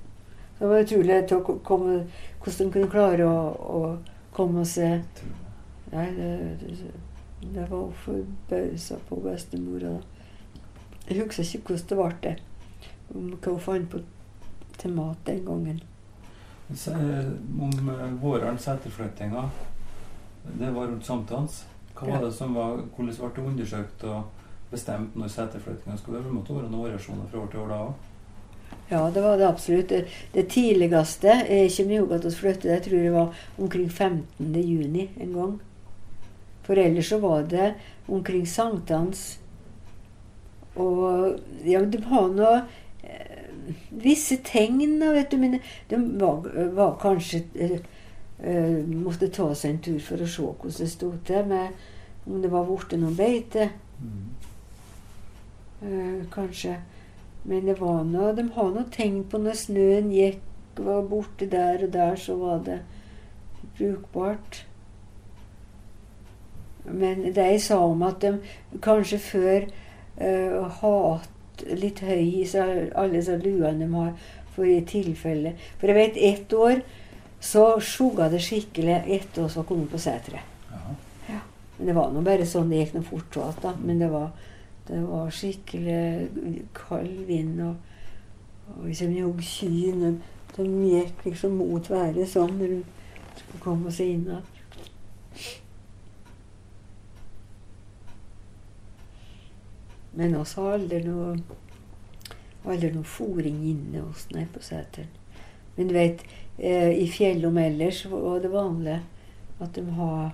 Så 0.56 0.64
det 0.64 0.70
var 0.70 0.84
utrolig 0.86 1.18
hvordan 1.28 2.06
hun 2.58 2.72
kunne 2.72 2.88
klare 2.90 3.26
å, 3.28 3.38
å 3.52 3.98
komme 4.32 4.60
og 4.64 4.66
se 4.70 4.88
Nei, 5.94 6.08
det, 6.16 6.30
det, 6.60 6.92
det 7.54 7.66
var 7.70 7.92
forbausa 8.04 8.98
på 9.08 9.20
bestemora. 9.22 9.94
Jeg 11.08 11.20
husker 11.22 11.44
ikke 11.44 11.74
hvordan 11.74 11.88
det 11.88 11.98
ble. 11.98 12.12
det. 12.22 12.36
Om 13.14 13.28
Hva 13.36 13.50
hun 13.50 13.60
fant 13.60 13.90
på 13.90 14.00
til 14.78 14.94
mat 14.94 15.26
den 15.26 15.44
gangen. 15.46 15.82
Så, 16.74 16.90
eh, 16.90 17.30
om 17.60 18.18
vårens 18.20 18.68
etterflyttinger, 18.68 19.50
det 20.58 20.74
var 20.74 20.86
rundt 20.86 21.06
sankthans. 21.06 21.64
Hva 21.94 22.08
var 22.10 22.24
det 22.24 22.32
som 22.34 22.54
var, 22.54 22.80
Hvordan 22.96 23.14
ble 23.14 23.30
det 23.36 23.44
undersøkt 23.50 24.04
og 24.04 24.24
bestemt 24.70 25.14
når 25.16 25.30
seterflyttinga 25.30 25.96
skulle 25.96 26.18
være? 26.18 26.26
Det 26.28 26.34
måtte 26.34 26.56
være 26.56 26.70
noen 26.70 26.88
variasjoner 26.88 27.30
fra 27.30 27.38
år 27.44 27.52
til 27.52 27.60
år 27.60 27.70
da 27.70 27.78
òg? 27.84 27.94
Ja, 28.90 29.10
det 29.14 29.22
var 29.22 29.36
det 29.38 29.46
absolutt. 29.46 29.88
Det, 29.88 30.08
det 30.34 30.48
tidligste 30.50 31.36
vi 31.88 32.00
flyttet 32.40 32.72
jeg 32.72 32.82
tror 32.82 32.98
det 32.98 33.12
var 33.12 33.46
omkring 33.58 33.90
15. 33.90 34.54
juni 34.54 35.10
en 35.20 35.32
gang. 35.32 35.54
For 36.64 36.80
ellers 36.80 37.08
så 37.12 37.18
var 37.22 37.44
det 37.48 37.74
omkring 38.08 38.46
sankthans. 38.46 39.38
Og 40.80 41.38
ja, 41.64 41.84
de 41.84 42.00
har 42.08 42.30
nå 42.34 42.52
eh, 43.04 43.74
visse 43.90 44.40
tegn, 44.44 44.98
da, 45.00 45.12
vet 45.14 45.30
du. 45.30 45.38
Men 45.40 45.58
de 45.90 46.00
var, 46.20 46.48
var 46.74 46.96
kanskje 47.02 47.44
eh, 47.54 47.76
eh, 48.40 48.80
Måtte 48.88 49.30
ta 49.32 49.50
seg 49.54 49.74
en 49.74 49.82
tur 49.84 50.00
for 50.02 50.24
å 50.24 50.30
se 50.30 50.46
hvordan 50.48 50.78
det 50.80 50.90
sto 50.90 51.12
til 51.28 51.52
med 51.52 51.84
om 52.24 52.40
det 52.40 52.50
var 52.52 52.64
borte 52.64 52.96
noen 52.96 53.16
beite. 53.16 53.68
Eh, 55.84 56.24
kanskje. 56.32 56.78
Men 57.44 57.66
det 57.68 57.76
var 57.80 58.04
noe, 58.08 58.32
de 58.32 58.46
har 58.56 58.70
noe 58.72 58.88
tegn 58.92 59.24
på 59.28 59.40
når 59.44 59.58
snøen 59.60 60.12
gikk, 60.14 60.40
var 60.80 61.04
borte 61.06 61.46
der 61.46 61.84
og 61.84 61.92
der, 61.92 62.16
så 62.18 62.34
var 62.40 62.62
det 62.66 62.80
brukbart. 63.76 64.64
Men 66.84 67.32
de 67.32 67.46
sa 67.60 67.78
om 67.84 68.02
at 68.04 68.20
de 68.20 68.34
kanskje 68.84 69.18
før 69.18 69.68
uh, 70.20 70.80
hatt 70.80 71.64
litt 71.78 72.02
høy 72.04 72.42
i 72.42 72.44
alle 72.58 73.14
disse 73.14 73.36
luene 73.40 73.86
de 73.86 73.92
har, 73.94 74.12
for 74.54 74.68
i 74.70 74.84
tilfelle 74.86 75.54
For 75.80 75.90
jeg 75.90 75.96
vet 75.96 76.18
ett 76.28 76.52
år 76.54 76.82
så 77.44 77.64
sjugga 77.82 78.28
det 78.32 78.40
skikkelig 78.40 79.02
etter 79.16 79.44
oss 79.44 79.56
var 79.58 79.66
kommet 79.68 79.90
på 79.92 79.98
seteret. 80.00 80.40
Ja. 81.28 81.40
Men 81.76 81.90
det 81.90 81.96
var 81.96 82.12
nå 82.12 82.22
bare 82.24 82.46
sånn 82.48 82.70
det 82.72 82.78
gikk 82.78 82.94
noe 82.94 83.08
fort 83.08 83.36
igjen, 83.36 83.58
da. 83.60 83.72
Men 83.84 84.00
det 84.00 84.08
var, 84.12 84.30
det 84.88 85.00
var 85.04 85.34
skikkelig 85.34 86.62
kald 86.78 87.18
vind, 87.28 87.60
og, 87.66 87.74
og 88.78 88.86
jeg 88.88 88.96
kommer 89.02 89.20
ihåg 89.20 89.44
kyrne. 89.44 90.14
De 90.54 90.68
gikk 90.88 91.26
liksom 91.26 91.58
mot 91.58 91.90
været 91.90 92.30
sånn 92.30 92.56
når 92.60 92.76
de 92.78 92.80
skulle 93.42 93.62
komme 93.66 93.92
seg 93.92 94.14
inn 94.14 94.26
igjen. 94.30 94.50
Men 100.14 100.36
oss 100.38 100.54
har 100.58 100.78
aldri 100.78 101.02
noe 101.04 101.34
aldri 102.64 102.90
noe 102.94 103.04
fòring 103.04 103.60
inne 103.68 104.06
hos 104.06 104.28
nei 104.32 104.46
på 104.52 104.62
seteren. 104.64 105.10
Men 105.74 105.90
du 105.90 105.94
vet, 105.94 106.22
eh, 106.56 106.92
i 106.96 107.08
fjellom 107.10 107.58
ellers 107.58 108.04
var 108.06 108.40
det 108.40 108.48
vanlig 108.52 109.00
at 109.60 109.74
de 109.74 109.84
har 109.98 110.32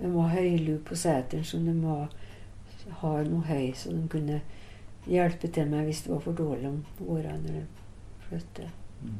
de 0.00 0.08
må 0.08 0.22
ha 0.22 0.28
høylue 0.38 0.78
på 0.86 0.96
seteren 0.96 1.44
som 1.44 1.64
de 1.66 1.74
må 1.74 1.96
ha 3.00 3.12
noe 3.26 3.44
høy, 3.48 3.72
så 3.76 3.92
de 3.92 4.04
kunne 4.10 4.40
hjelpe 5.08 5.50
til 5.52 5.70
med 5.70 5.88
hvis 5.88 6.04
det 6.04 6.12
var 6.12 6.22
for 6.24 6.38
dårlig 6.38 6.68
om 6.70 6.78
vårene 7.00 7.38
når 7.42 7.56
de 7.56 7.64
flyttet. 8.28 8.70
Mm. 9.02 9.18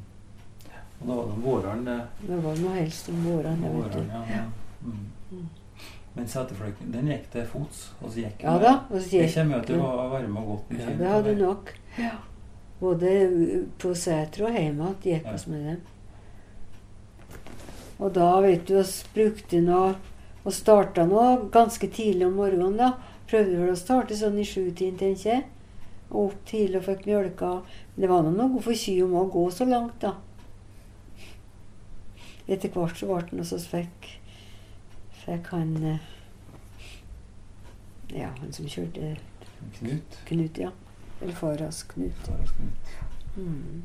Og 1.00 1.09
da 1.09 1.14
var 1.14 1.31
det 1.31 1.38
våren, 1.44 1.85
det. 1.87 1.98
Det 2.26 2.38
var 2.44 2.61
noe 2.62 2.74
helst 2.78 3.11
om 3.12 3.24
vårene, 3.26 3.72
du. 3.94 3.98
ja. 4.12 4.22
ja. 4.33 4.44
Mm. 4.83 5.48
Men 6.16 6.27
seterfløyten, 6.27 6.90
den 6.92 7.07
gikk 7.12 7.29
til 7.31 7.44
fots? 7.47 7.83
Og 8.03 8.11
så 8.11 8.25
gikk 8.25 8.42
Ja 8.42 8.57
da. 8.59 8.73
Og 8.90 8.97
så 9.01 9.09
gikk, 9.12 9.23
Jeg 9.23 9.35
kommer 9.35 9.59
jo 9.59 9.64
til 9.68 9.81
å 9.81 10.09
være 10.11 10.29
med 10.29 10.49
mye. 10.49 10.81
Ja, 10.81 10.97
det 10.99 11.12
hadde 11.12 11.35
du 11.35 11.44
nok. 11.44 11.73
Både 12.81 13.12
på 13.79 13.92
seter 13.99 14.47
og 14.49 14.55
hjemme 14.59 14.90
at 14.90 15.03
gikk 15.07 15.25
Ja. 15.27 15.35
oss 15.35 15.47
med 15.47 15.64
dem. 15.66 15.81
Og 17.99 18.12
da, 18.14 18.40
vet 18.40 18.66
du, 18.66 18.79
oss 18.79 19.05
brukte 19.14 19.61
nå 19.61 19.97
Og 20.44 20.53
starta 20.55 21.05
nå 21.05 21.51
ganske 21.53 21.88
tidlig 21.92 22.25
om 22.27 22.37
morgenen, 22.38 22.77
da. 22.79 22.92
Prøvde 23.29 23.59
vel 23.59 23.73
å 23.75 23.77
starte 23.77 24.14
sånn 24.16 24.38
i 24.40 24.44
sjutiden, 24.47 24.97
tenker 24.97 25.31
jeg. 25.35 25.44
Og 26.11 26.31
opp 26.31 26.44
tidlig 26.47 26.77
og 26.79 26.85
fikk 26.87 27.03
mjølka. 27.05 27.51
Men 27.97 28.01
det 28.01 28.09
var 28.09 28.23
nå 28.23 28.31
noe 28.33 28.62
for 28.62 28.73
ky 28.73 28.94
om 29.05 29.12
å 29.18 29.27
gå 29.31 29.42
så 29.53 29.66
langt, 29.68 29.99
da. 30.01 30.14
Etter 32.49 32.71
hvert 32.73 32.97
så 32.97 33.07
ble 33.11 33.21
den, 33.29 33.42
noe 33.42 33.44
så 33.51 33.59
fikk, 33.61 34.09
fikk 35.28 35.44
kan 35.50 35.76
eh, 35.84 35.98
Ja, 38.16 38.30
han 38.40 38.52
som 38.52 38.68
kjørte 38.68 39.16
Knut. 39.78 40.18
Knut, 40.24 40.58
ja. 40.58 40.70
Eller 41.20 41.34
Faras 41.34 41.82
Knut. 41.90 42.14
Faras 42.24 42.52
Knut. 42.56 42.92
Mm. 43.36 43.82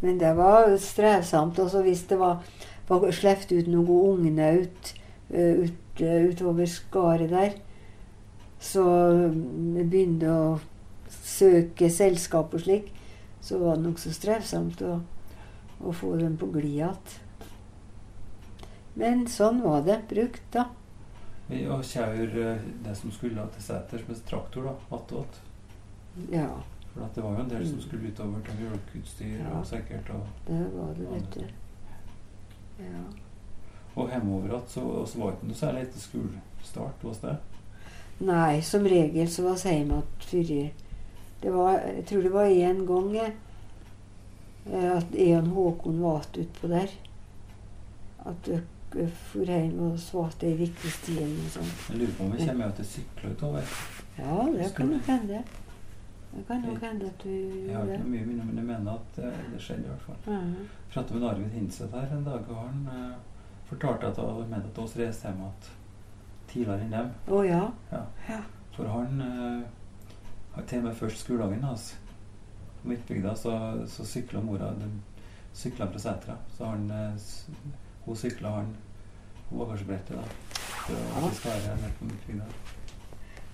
Men 0.00 0.18
det 0.18 0.36
var 0.36 0.76
strevsomt. 0.76 1.58
også 1.58 1.82
hvis 1.82 2.02
det 2.02 2.18
var, 2.18 2.42
var 2.88 3.10
sluppet 3.10 3.52
ut 3.52 3.70
noen 3.70 3.88
ungnaut 3.88 4.94
ut, 5.30 6.00
eh, 6.00 6.26
utover 6.28 6.66
skaret 6.66 7.30
der, 7.30 7.56
så 8.60 8.84
vi 9.24 9.84
begynte 9.84 10.28
å 10.28 10.58
søke 11.08 11.88
selskap 11.90 12.54
og 12.54 12.60
slik, 12.60 12.92
så 13.40 13.58
var 13.58 13.76
det 13.78 13.86
nokså 13.86 14.12
strevsomt 14.12 14.82
å, 14.82 14.98
å 15.80 15.92
få 15.92 16.16
dem 16.20 16.36
på 16.36 16.50
glid 16.52 16.74
igjen. 16.74 17.23
Men 18.96 19.26
sånn 19.26 19.60
var 19.64 19.82
det. 19.82 20.00
Brukt, 20.08 20.42
da. 20.54 20.64
Vi- 21.48 21.66
Og 21.68 21.82
kjør 21.84 22.36
eh, 22.52 22.58
det 22.84 22.96
som 22.96 23.10
skulle 23.12 23.36
til 23.54 23.62
seters 23.62 24.06
med 24.08 24.24
traktor, 24.26 24.64
da. 24.64 24.96
Attåt. 24.96 25.40
Ja, 26.30 26.48
For 26.94 27.08
det 27.14 27.22
var 27.24 27.32
jo 27.34 27.40
en 27.42 27.48
del 27.50 27.66
som 27.68 27.80
skulle 27.80 28.08
utover 28.12 28.40
til 28.46 28.54
mjølkeutstyr 28.60 29.38
Ja. 29.40 29.58
og 29.58 29.66
sikkert. 29.66 30.10
Og, 30.14 30.26
det 30.46 30.60
var 30.74 30.94
det, 30.94 31.08
vet 31.10 31.30
du. 31.34 31.44
Ja. 32.78 33.02
og 33.96 34.08
hjemover 34.10 34.54
igjen 34.56 34.68
så, 34.70 35.06
så 35.06 35.18
var 35.18 35.30
det 35.30 35.36
ikke 35.38 35.46
noe 35.46 35.58
særlig 35.58 35.82
etter 35.82 36.00
skolestart 36.02 37.02
hos 37.06 37.18
det. 37.22 37.36
Nei, 38.20 38.60
som 38.66 38.82
regel 38.86 39.28
så 39.30 39.42
var 39.44 39.56
vi 39.56 39.76
hjemme 39.78 39.98
igjen 40.00 40.24
før 40.26 40.70
det 41.42 41.52
var, 41.52 41.78
Jeg 41.86 42.06
tror 42.06 42.22
det 42.22 42.32
var 42.32 42.44
én 42.46 42.86
gang 42.86 43.10
jeg, 43.14 43.32
eh, 44.72 44.96
at 44.96 45.14
jeg 45.14 45.36
og 45.42 45.48
Håkon 45.54 46.00
var 46.00 46.20
igjen 46.22 46.38
utpå 46.38 46.68
der. 46.68 46.88
At 48.24 48.48
for 48.94 49.50
hjem 49.50 49.76
og 49.88 49.98
så 50.00 50.24
ei 50.24 50.38
det 50.40 50.48
er 50.52 50.62
eller 51.10 51.34
noe 51.34 51.52
sånt. 51.52 51.84
Jeg 51.90 52.00
lurer 52.00 52.16
på 52.16 52.24
om 52.24 52.32
vi 52.32 52.46
kommer 52.46 52.72
til 52.78 52.86
å 52.86 52.90
sykle 52.92 53.34
utover. 53.34 53.76
Ja, 54.18 54.40
det 54.54 54.70
kan 54.76 54.90
nok 54.94 55.10
hende. 55.10 55.44
Det 56.34 56.42
kan 56.48 56.64
nok 56.66 56.82
hende 56.82 57.06
at 57.06 57.22
du 57.22 57.30
Jeg 57.30 57.76
har 57.76 57.86
ikke 57.86 58.02
noe 58.02 58.12
mye 58.12 58.26
minne, 58.26 58.48
men 58.48 58.60
jeg 58.60 58.68
mener 58.70 58.98
at 58.98 59.18
eh, 59.22 59.40
det 59.52 59.62
skjedde 59.62 59.86
i 59.86 59.92
hvert 59.92 60.06
fall. 60.08 60.20
Jeg 60.26 60.66
pratet 60.94 61.16
med 61.16 61.28
Arvid 61.30 61.56
Hinseth 61.58 61.94
her 61.94 62.16
en 62.16 62.26
dag, 62.26 62.50
og 62.50 62.60
han 62.62 62.84
eh, 62.94 63.16
fortalte 63.70 64.10
at 64.10 64.20
han 64.22 64.50
mente 64.50 64.70
at 64.72 64.82
oss 64.82 64.96
reiste 64.98 65.30
hjem 65.30 65.42
igjen 65.44 65.72
tidligere 66.50 66.86
enn 66.86 66.94
dem. 66.94 67.12
Å 67.34 67.42
ja. 67.46 67.62
For 68.74 68.90
han 68.90 69.22
eh, 69.22 69.64
har 70.54 70.68
til 70.70 70.82
og 70.82 70.88
med 70.88 70.98
først 70.98 71.22
skoledagen 71.24 71.66
hans 71.66 71.92
på 72.80 72.90
Midtbygda, 72.92 73.34
så, 73.38 73.54
så 73.90 74.06
sykla 74.06 74.42
mora 74.44 74.70
sykla 75.54 75.86
fra 75.90 75.98
setra. 76.02 76.36
Så 76.56 76.66
han 76.66 76.90
eh, 76.90 77.30
Hun 78.04 78.16
sykla 78.16 78.50
han 78.50 78.76
på 79.48 79.56
bagasjebrettet, 79.64 80.16
da. 80.16 80.22
Så 80.86 80.92
Ja. 80.92 81.28
vi 81.28 81.34
skal 81.34 81.50
være 81.50 81.76
nede 81.76 81.92
på 81.98 82.04
Midtbygda. 82.04 82.44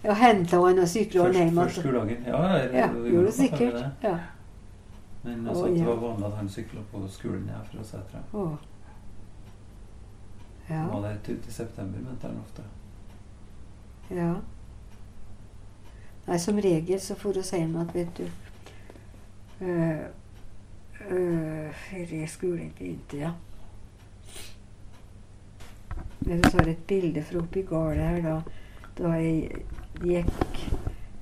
Ja, 0.05 0.13
henta 0.15 0.61
han 0.67 0.79
og 0.79 0.89
sykla 0.89 1.23
han 1.23 1.33
hjem 1.35 1.55
først 1.55 1.77
igjen. 1.79 1.85
skoledagen. 1.85 2.25
Ja, 2.27 2.57
Ja, 2.79 2.87
gjorde 2.93 3.27
det 3.27 3.35
sikkert. 3.35 3.73
det. 3.75 3.91
Ja. 4.03 4.19
Men 5.23 5.47
også 5.49 5.65
altså, 5.65 5.65
at 5.73 5.79
det 5.79 5.87
var 5.87 5.95
vanlig 6.09 6.27
at 6.27 6.33
han 6.37 6.49
sykla 6.49 6.81
på 6.93 7.09
skolen 7.09 7.49
her 7.49 7.65
fra 7.65 7.83
Sætra. 7.85 8.19
Å. 8.33 8.57
Ja. 10.71 10.75
Han 10.77 10.89
var 11.03 11.09
der 11.09 11.17
ute 11.29 11.49
i 11.49 11.53
september, 11.53 11.99
mente 11.99 12.27
han 12.27 12.39
ofte. 12.45 12.63
Ja. 14.11 14.35
Nei, 16.27 16.39
som 16.39 16.57
regel 16.57 17.01
så 17.01 17.15
får 17.15 17.39
oss 17.39 17.51
hjem 17.51 17.77
at, 17.77 17.95
vet 17.95 18.17
du. 18.19 18.25
Uh, 19.61 20.07
Før 21.91 22.27
skolen 22.29 22.73
begynte, 22.79 23.17
ja. 23.19 23.31
Men 26.27 26.43
så 26.45 26.57
har 26.59 26.69
et 26.69 26.87
bilde 26.87 27.25
fra 27.25 27.39
oppi 27.41 27.63
gården 27.63 28.03
her, 28.05 28.23
da, 28.23 28.41
da 28.99 29.13
jeg 29.17 29.65
gikk 30.05 30.65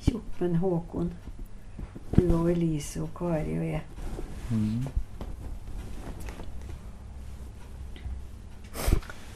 tjukk 0.02 0.40
med 0.40 0.48
en 0.50 0.56
Håkon. 0.62 1.12
Du 2.16 2.24
og 2.34 2.50
Elise 2.50 3.02
og 3.04 3.12
Kari 3.18 3.58
og 3.58 3.66
jeg. 3.68 3.82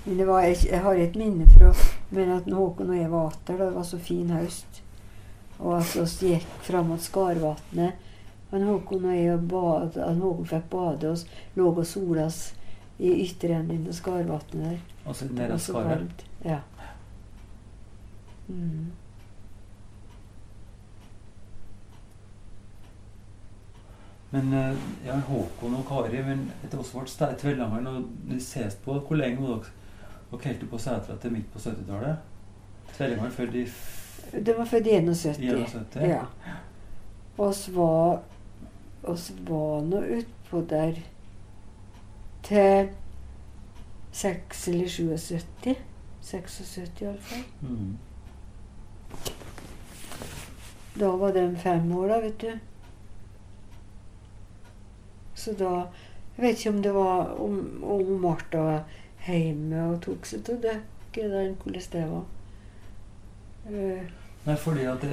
Men 0.05 0.19
det 0.19 0.27
var, 0.27 0.41
jeg, 0.49 0.57
jeg 0.67 0.81
har 0.83 0.99
et 0.99 1.17
minne 1.17 1.47
fra 1.53 1.73
men 2.13 2.31
at 2.31 2.49
Håkon 2.53 2.91
og 2.91 2.97
jeg 2.97 3.11
var 3.11 3.37
der. 3.47 3.57
det 3.57 3.75
var 3.75 3.83
så 3.83 3.99
fin 3.99 4.31
høst. 4.31 4.83
Og 5.59 5.79
at 5.79 6.23
vi 6.23 6.35
gikk 6.35 6.49
fram 6.67 6.91
mot 6.93 7.01
Skarvatnet. 7.01 7.93
Han 8.51 8.67
Håkon 8.69 9.05
og 9.09 9.17
jeg 9.17 9.39
bad, 9.49 9.97
Håkon 10.21 10.47
fikk 10.47 10.67
bade 10.71 11.13
og 11.13 11.19
lå 11.57 11.71
og 11.71 11.87
sola 11.87 12.27
oss 12.27 12.43
i 12.99 13.13
ytre 13.25 13.55
enden 13.55 13.87
av 13.89 13.97
Skarvatnet 13.97 14.65
der. 14.65 14.81
Det 15.05 15.31
nede 15.33 15.55
av 15.55 15.63
Skarvet? 15.63 16.25
Ja. 16.45 16.59
Mm. 18.49 18.93
Men 24.33 24.53
eh, 24.53 24.77
ja, 25.07 25.19
Håkon 25.29 25.75
og 25.77 25.89
Kari 25.89 26.23
men 26.25 26.47
etter 26.65 26.81
oss 26.81 26.93
ble 26.95 27.05
stedet 27.11 27.41
tvillingene, 27.43 27.91
og 27.91 28.29
de 28.31 28.39
ses 28.41 28.79
på 28.81 28.97
hvor 28.97 29.19
lenge 29.19 29.43
var 29.45 29.59
dere 29.61 29.75
holdt 30.33 30.63
på 30.71 30.81
setra 30.81 31.17
til 31.21 31.35
midt 31.35 31.51
på 31.53 31.61
70-tallet? 31.61 32.23
Tvillingene 32.97 33.31
før 33.31 33.53
de 33.53 33.67
Det 34.33 34.55
var 34.57 34.65
født 34.65 34.87
i 34.87 34.95
71. 34.97 35.39
71? 35.39 36.09
Ja. 36.09 36.23
Oss 37.39 37.67
var 37.75 38.23
oss 39.03 39.33
var 39.49 39.83
nå 39.85 40.01
utpå 40.17 40.63
der 40.71 40.97
til 42.43 42.89
6 44.13 44.69
eller 44.69 44.89
77. 44.89 45.77
76 46.23 47.03
iallfall. 47.03 47.45
Mm. 47.61 47.99
Da 51.01 51.09
var 51.17 51.33
de 51.33 51.57
fem 51.57 51.93
år, 51.97 52.09
da, 52.09 52.19
vet 52.21 52.41
du. 52.41 52.53
Så 55.35 55.53
da 55.59 55.87
Jeg 56.37 56.43
vet 56.47 56.59
ikke 56.59 56.71
om 56.71 56.83
det 56.83 56.95
var 56.95 57.41
om, 57.45 57.85
om 57.85 58.21
Martha 58.21 58.59
var 58.59 58.85
hjemme 59.27 59.83
og 59.85 59.99
tok 60.01 60.25
seg 60.27 60.41
til 60.47 60.63
dere, 60.63 60.81
eller 61.21 61.51
hvordan 61.61 61.83
det 61.93 62.05
var. 62.09 62.23
Uh, 63.67 64.07
Nei, 64.47 64.57
fordi 64.57 64.87
at 64.89 65.05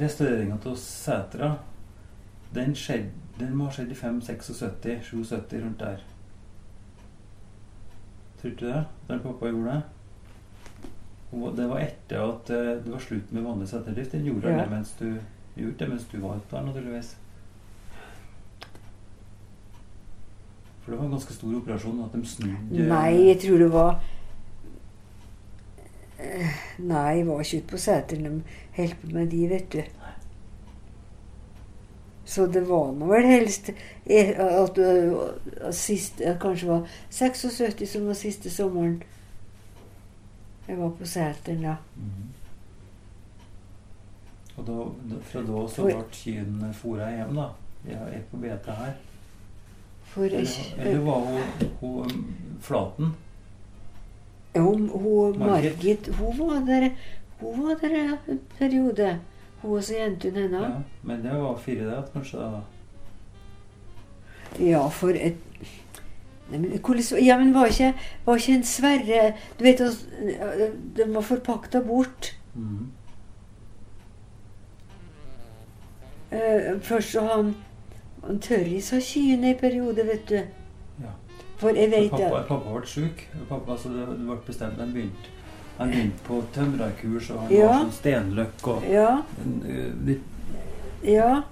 restaureringa 0.00 0.60
av 0.62 0.76
Sætra 0.78 1.50
den, 2.54 2.76
skjedde, 2.78 3.10
den 3.40 3.56
må 3.56 3.66
ha 3.66 3.74
skjedd 3.74 3.90
i 3.90 3.98
5-76, 3.98 5.10
77, 5.10 5.58
rundt 5.64 5.82
der. 5.82 6.04
Tror 8.40 8.50
du 8.60 8.66
det? 8.66 8.84
Når 9.08 9.18
pappa 9.24 9.46
gjorde 9.50 9.72
det? 9.72 9.82
Og 11.32 11.56
det 11.56 11.68
var 11.68 11.78
etter 11.82 12.20
at 12.22 12.50
eh, 12.54 12.72
det 12.84 12.92
var 12.92 12.98
slutt 13.02 13.32
med 13.32 13.42
vanlig 13.42 13.68
seterdrift. 13.68 14.12
Den 14.12 14.24
gjorde 14.28 14.48
Ja. 14.52 14.60
det 14.62 14.70
mens 14.70 14.92
du 14.98 15.06
gjorde 15.56 15.78
det 15.78 15.88
mens 15.88 16.04
du 16.12 16.18
var 16.20 16.38
der, 16.50 16.62
naturligvis. 16.66 17.16
For 20.82 20.92
det 20.92 20.98
var 21.00 21.06
en 21.06 21.10
ganske 21.16 21.34
stor 21.34 21.56
operasjon 21.58 22.04
at 22.04 22.12
de 22.14 22.26
snudde 22.26 22.88
Nei, 22.88 23.14
jeg 23.26 23.40
tror 23.42 23.58
det 23.58 23.72
var 23.72 23.96
Eh, 26.18 26.52
Nei, 26.78 27.16
jeg 27.18 27.26
var 27.26 27.40
ikke 27.42 27.58
ute 27.58 27.68
på 27.68 27.76
seteren. 27.78 28.24
De 28.24 28.42
holdt 28.76 28.94
på 29.02 29.10
med 29.12 29.26
de, 29.30 29.42
vet 29.50 29.66
du. 29.72 29.82
Så 32.26 32.46
det 32.50 32.64
var 32.66 32.90
nå 32.92 33.06
vel 33.06 33.28
helst 33.30 33.70
eh, 33.70 34.32
at, 34.34 34.78
at 34.78 35.74
sist, 35.74 36.22
kanskje 36.42 36.68
var 36.68 36.88
76 37.10 37.86
som 37.92 38.08
var 38.08 38.18
siste 38.18 38.50
sommeren 38.50 38.96
jeg 40.66 40.78
var 40.78 40.90
på 40.98 41.06
Sæteren 41.06 41.62
ja. 41.62 41.76
Mm. 41.94 42.32
Og 44.56 44.66
da, 44.66 44.72
da, 45.10 45.20
fra 45.22 45.42
da 45.46 45.66
så 45.70 45.84
ble 45.84 46.00
kyrne 46.16 46.72
fôra 46.74 47.10
hjem, 47.12 47.36
da? 47.36 47.50
Jeg 47.86 48.16
er 48.16 48.24
på 48.30 48.40
bete 48.42 48.74
her. 48.78 48.96
For 50.10 50.24
Eller, 50.24 50.72
eller 50.80 51.00
var 51.04 51.26
hun, 51.28 51.70
hun 51.80 52.10
um, 52.10 52.24
Flaten? 52.60 53.14
hun, 54.56 54.88
hun? 54.88 55.38
Margit, 55.38 56.08
hun 56.16 56.38
var 56.38 56.64
der 56.66 56.90
Hun 57.40 57.62
var 57.62 57.74
der 57.82 58.16
en 58.28 58.40
periode. 58.58 59.18
Hun 59.62 59.76
og 59.76 59.84
så 59.84 59.94
jentene 59.94 60.48
Ja. 60.52 60.70
Men 61.02 61.22
det 61.22 61.32
var 61.32 61.56
fire 61.56 61.84
der, 61.84 62.02
kanskje? 62.12 62.38
da 62.38 62.60
Ja, 64.60 64.88
for 64.88 65.08
et, 65.08 65.36
Nei, 66.50 66.58
men, 66.58 66.78
hvordan- 66.78 67.24
ja, 67.24 67.38
men 67.38 67.54
var 67.54 67.66
ikke, 67.66 67.94
var 68.26 68.36
ikke 68.36 68.54
en 68.54 68.62
Sverre 68.64 69.34
Du 69.58 69.64
vet, 69.64 69.80
altså, 69.80 70.06
de 70.96 71.14
var 71.14 71.20
forpakta 71.20 71.80
bort. 71.80 72.36
Mm. 72.54 72.86
Uh, 76.32 76.80
først 76.80 77.12
så 77.12 77.20
han 77.20 77.54
han 78.26 78.40
Tørris 78.40 78.90
har 78.90 79.00
kyene 79.00 79.50
i 79.50 79.54
periode, 79.54 80.06
vet 80.06 80.28
du. 80.28 80.34
Ja. 81.02 81.12
For 81.60 81.68
jeg 81.68 81.90
vet 81.90 82.10
pappa, 82.10 82.42
pappa 82.48 82.72
ble 82.74 82.86
syk. 82.86 83.22
Pappa, 83.48 83.72
altså 83.76 83.92
det, 83.94 84.06
ble 84.26 84.38
bestemt 84.46 84.80
Han 84.80 84.92
begynte, 84.92 85.30
han 85.78 85.90
begynte 85.90 86.22
på 86.24 86.42
tømrerkurs, 86.54 87.30
og 87.30 87.40
han 87.42 87.52
Ja. 87.52 87.66
var 87.66 87.74
sånn 87.84 87.92
stenløkk 87.92 88.68
og 88.68 88.82
Ja, 88.90 89.22
De, 90.06 90.20
ja. 91.04 91.42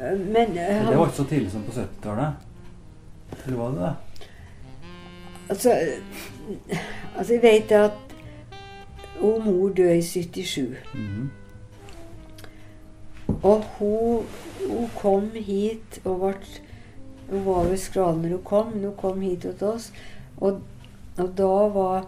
Eh, 0.00 0.18
Men 0.18 0.56
han, 0.56 0.86
Det 0.86 0.96
var 0.98 1.06
ikke 1.06 1.16
så 1.16 1.24
tidlig 1.28 1.50
som 1.52 1.62
på 1.64 1.72
70-tallet. 1.72 2.32
Eller 3.46 3.56
var 3.56 3.70
det 3.70 3.80
det? 3.80 3.94
Altså, 5.50 5.70
eh, 5.70 6.78
altså 7.16 7.32
jeg 7.32 7.42
vet 7.42 7.72
at 7.72 7.92
hun 9.20 9.44
mor 9.44 9.68
døde 9.68 9.98
i 9.98 10.02
77. 10.02 10.76
Mhm. 10.94 11.30
Og 13.42 13.64
hun, 13.78 14.26
hun 14.70 14.90
kom 14.96 15.30
hit 15.34 16.00
og 16.04 16.18
ble 16.20 16.34
Hun 17.30 17.44
var 17.44 17.64
ved 17.68 17.76
skralen 17.76 18.22
når 18.22 18.28
hun 18.38 18.44
kom, 18.44 18.70
hun 18.72 18.94
kom 18.96 19.20
hit 19.20 19.40
til 19.42 19.66
oss. 19.68 19.90
Og, 20.40 20.60
og 21.18 21.34
da 21.36 21.48
var 21.74 22.06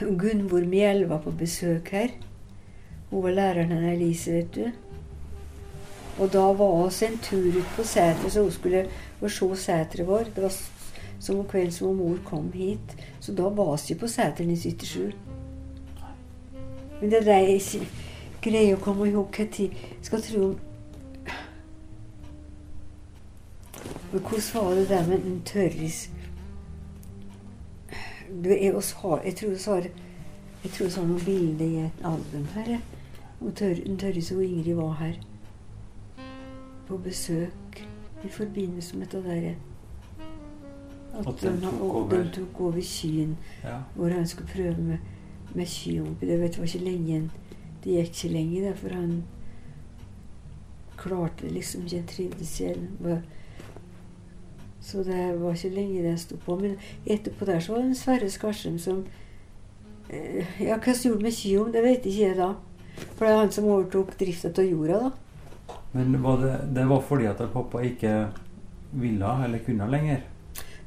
Gunvor 0.00 0.64
Mjelva 0.68 1.18
på 1.18 1.30
besøk 1.30 1.88
her. 1.94 2.08
Hun 3.10 3.22
var 3.22 3.30
læreren 3.30 3.72
hennes 3.72 3.94
Elise, 3.94 4.32
vet 4.32 4.54
du. 4.54 4.70
Og 6.18 6.32
da 6.32 6.44
var 6.52 6.86
oss 6.86 7.02
en 7.02 7.18
tur 7.18 7.58
ut 7.58 7.74
på 7.76 7.82
seteret, 7.82 8.32
så 8.32 8.42
hun 8.42 8.52
skulle 8.52 8.86
få 9.18 9.28
se 9.28 9.56
seteret 9.56 10.06
vår. 10.06 10.30
Det 10.34 10.42
var 10.42 10.54
som 11.18 11.38
om 11.38 11.46
kvelden 11.48 11.72
som 11.72 11.96
mor 11.96 12.18
kom 12.24 12.52
hit. 12.52 12.96
Så 13.20 13.32
da 13.32 13.48
var 13.48 13.80
vi 13.88 13.94
på 13.94 14.08
seteren 14.08 14.50
i 14.50 14.56
77. 14.56 15.14
Men 17.00 17.10
det 17.10 17.24
der 17.26 17.38
jeg 17.38 17.54
ikke 17.54 17.86
greier 18.42 18.76
å 18.76 18.80
komme 18.80 19.08
ihåg 19.08 19.34
hva 19.36 19.46
Jeg 19.58 19.70
Skal 20.02 20.22
tro 20.22 20.54
Men 24.12 24.22
hvordan 24.22 24.64
var 24.64 24.74
det 24.74 24.88
der 24.88 25.06
med 25.06 25.24
en 25.26 25.42
tørris 25.44 26.10
du, 28.44 28.48
jeg, 28.50 28.72
har, 28.74 29.20
jeg 29.24 29.36
tror 29.36 29.48
vi 29.48 29.58
har 29.64 29.88
Jeg 30.64 30.70
tror 30.72 30.86
vi 30.86 30.92
har 30.94 31.06
noen 31.06 31.24
bilder 31.24 31.64
i 31.66 31.76
et 31.84 32.04
album 32.04 32.46
her. 32.54 32.78
tør, 33.54 33.74
en 33.86 33.98
Tørris 33.98 34.30
og 34.32 34.44
Ingrid 34.44 34.74
var 34.74 34.92
her 35.00 35.14
på 36.88 36.96
besøk 36.96 37.80
i 38.24 38.28
forbindelse 38.28 38.96
med 38.96 39.06
det 39.12 39.24
derre 39.24 39.54
At 41.14 41.26
At 41.28 41.40
de 41.42 41.60
tok 41.60 41.80
og 41.80 41.96
over. 41.96 42.08
de 42.22 42.30
tok 42.34 42.60
over 42.60 42.80
Kyen 42.82 43.36
Ja. 43.64 43.76
hvor 43.94 44.08
han 44.08 44.26
skulle 44.26 44.48
prøve 44.54 44.76
med, 44.82 44.98
med 45.54 45.66
kyhumpe. 45.66 46.26
Det 46.26 46.40
det 46.40 46.58
var 46.58 46.64
ikke 46.64 46.78
lenge 46.84 47.30
Det 47.84 47.92
gikk 47.92 48.24
ikke 48.24 48.28
lenge, 48.34 48.74
for 48.76 48.88
han 48.88 49.24
klarte 50.96 51.48
liksom 51.48 51.82
ikke. 51.84 51.96
Han 51.96 52.06
trivdes 52.06 52.60
ikke. 52.60 52.88
Så 54.84 55.00
det 55.06 55.16
var 55.40 55.54
ikke 55.56 55.70
lenge 55.74 56.02
det 56.04 56.18
sto 56.20 56.36
på. 56.44 56.58
Men 56.60 56.74
etterpå 57.08 57.46
der 57.48 57.60
så 57.64 57.72
var 57.72 57.80
det 57.82 57.86
en 57.92 57.94
Sverre 57.96 58.28
Skarsheim 58.30 58.78
som 58.78 58.98
eh, 60.10 60.44
Ja, 60.60 60.76
hva 60.76 60.92
som 60.94 61.10
gjorde 61.10 61.24
med 61.24 61.32
Kyom, 61.38 61.70
det 61.72 61.82
vet 61.86 62.04
ikke 62.10 62.26
jeg 62.28 62.36
da. 62.36 62.50
For 63.16 63.24
det 63.24 63.32
er 63.32 63.38
han 63.40 63.52
som 63.54 63.64
overtok 63.72 64.12
drifta 64.20 64.52
av 64.52 64.68
jorda, 64.68 64.98
da. 65.06 65.78
Men 65.94 66.18
var 66.22 66.36
det, 66.42 66.52
det 66.76 66.84
var 66.90 67.00
fordi 67.06 67.26
at 67.30 67.40
pappa 67.54 67.80
ikke 67.86 68.12
ville 68.92 69.30
eller 69.46 69.58
kunne 69.66 69.88
lenger? 69.90 70.20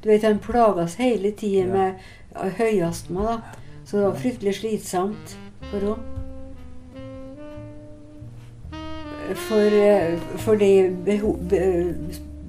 Du 0.04 0.08
vet, 0.12 0.22
han 0.22 0.38
plages 0.38 0.94
hele 1.00 1.32
tida 1.36 1.66
Ja. 1.66 1.72
med 1.74 2.52
høyastma, 2.60 3.24
da. 3.24 3.40
Så 3.84 3.96
det 3.98 4.04
var 4.06 4.14
fryktelig 4.22 4.54
slitsomt 4.60 5.36
for 5.70 5.80
henne. 5.80 6.14
For, 9.48 9.60
eh, 9.76 10.18
for 10.40 10.54
de 10.56 10.70
beho- 11.04 11.36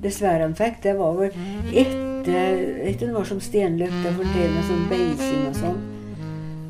dessverre 0.03 0.45
han 0.47 0.55
fikk, 0.57 0.81
det 0.83 0.95
var 0.99 1.17
vel 1.17 1.33
etter, 1.69 2.61
etter 2.87 3.07
det 3.07 3.13
var 3.15 3.27
som 3.27 3.41
Stenløk, 3.43 3.93
det 4.03 4.15
fortalte 4.17 4.53
meg 4.55 4.69
sånn 4.69 4.87
beising 4.91 5.45
og 5.49 5.59
sånn, 5.59 5.79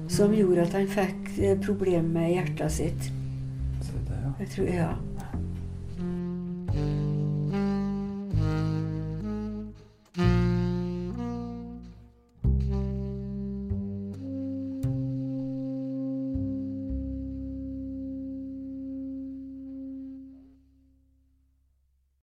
som 0.10 0.34
gjorde 0.36 0.66
at 0.66 0.78
han 0.80 0.90
fikk 0.90 1.32
eh, 1.38 1.56
problemer 1.64 2.10
med 2.10 2.34
hjertet 2.34 2.78
sitt. 2.80 3.12
Jeg 4.40 4.52
tror, 4.54 4.68
ja. 4.72 4.94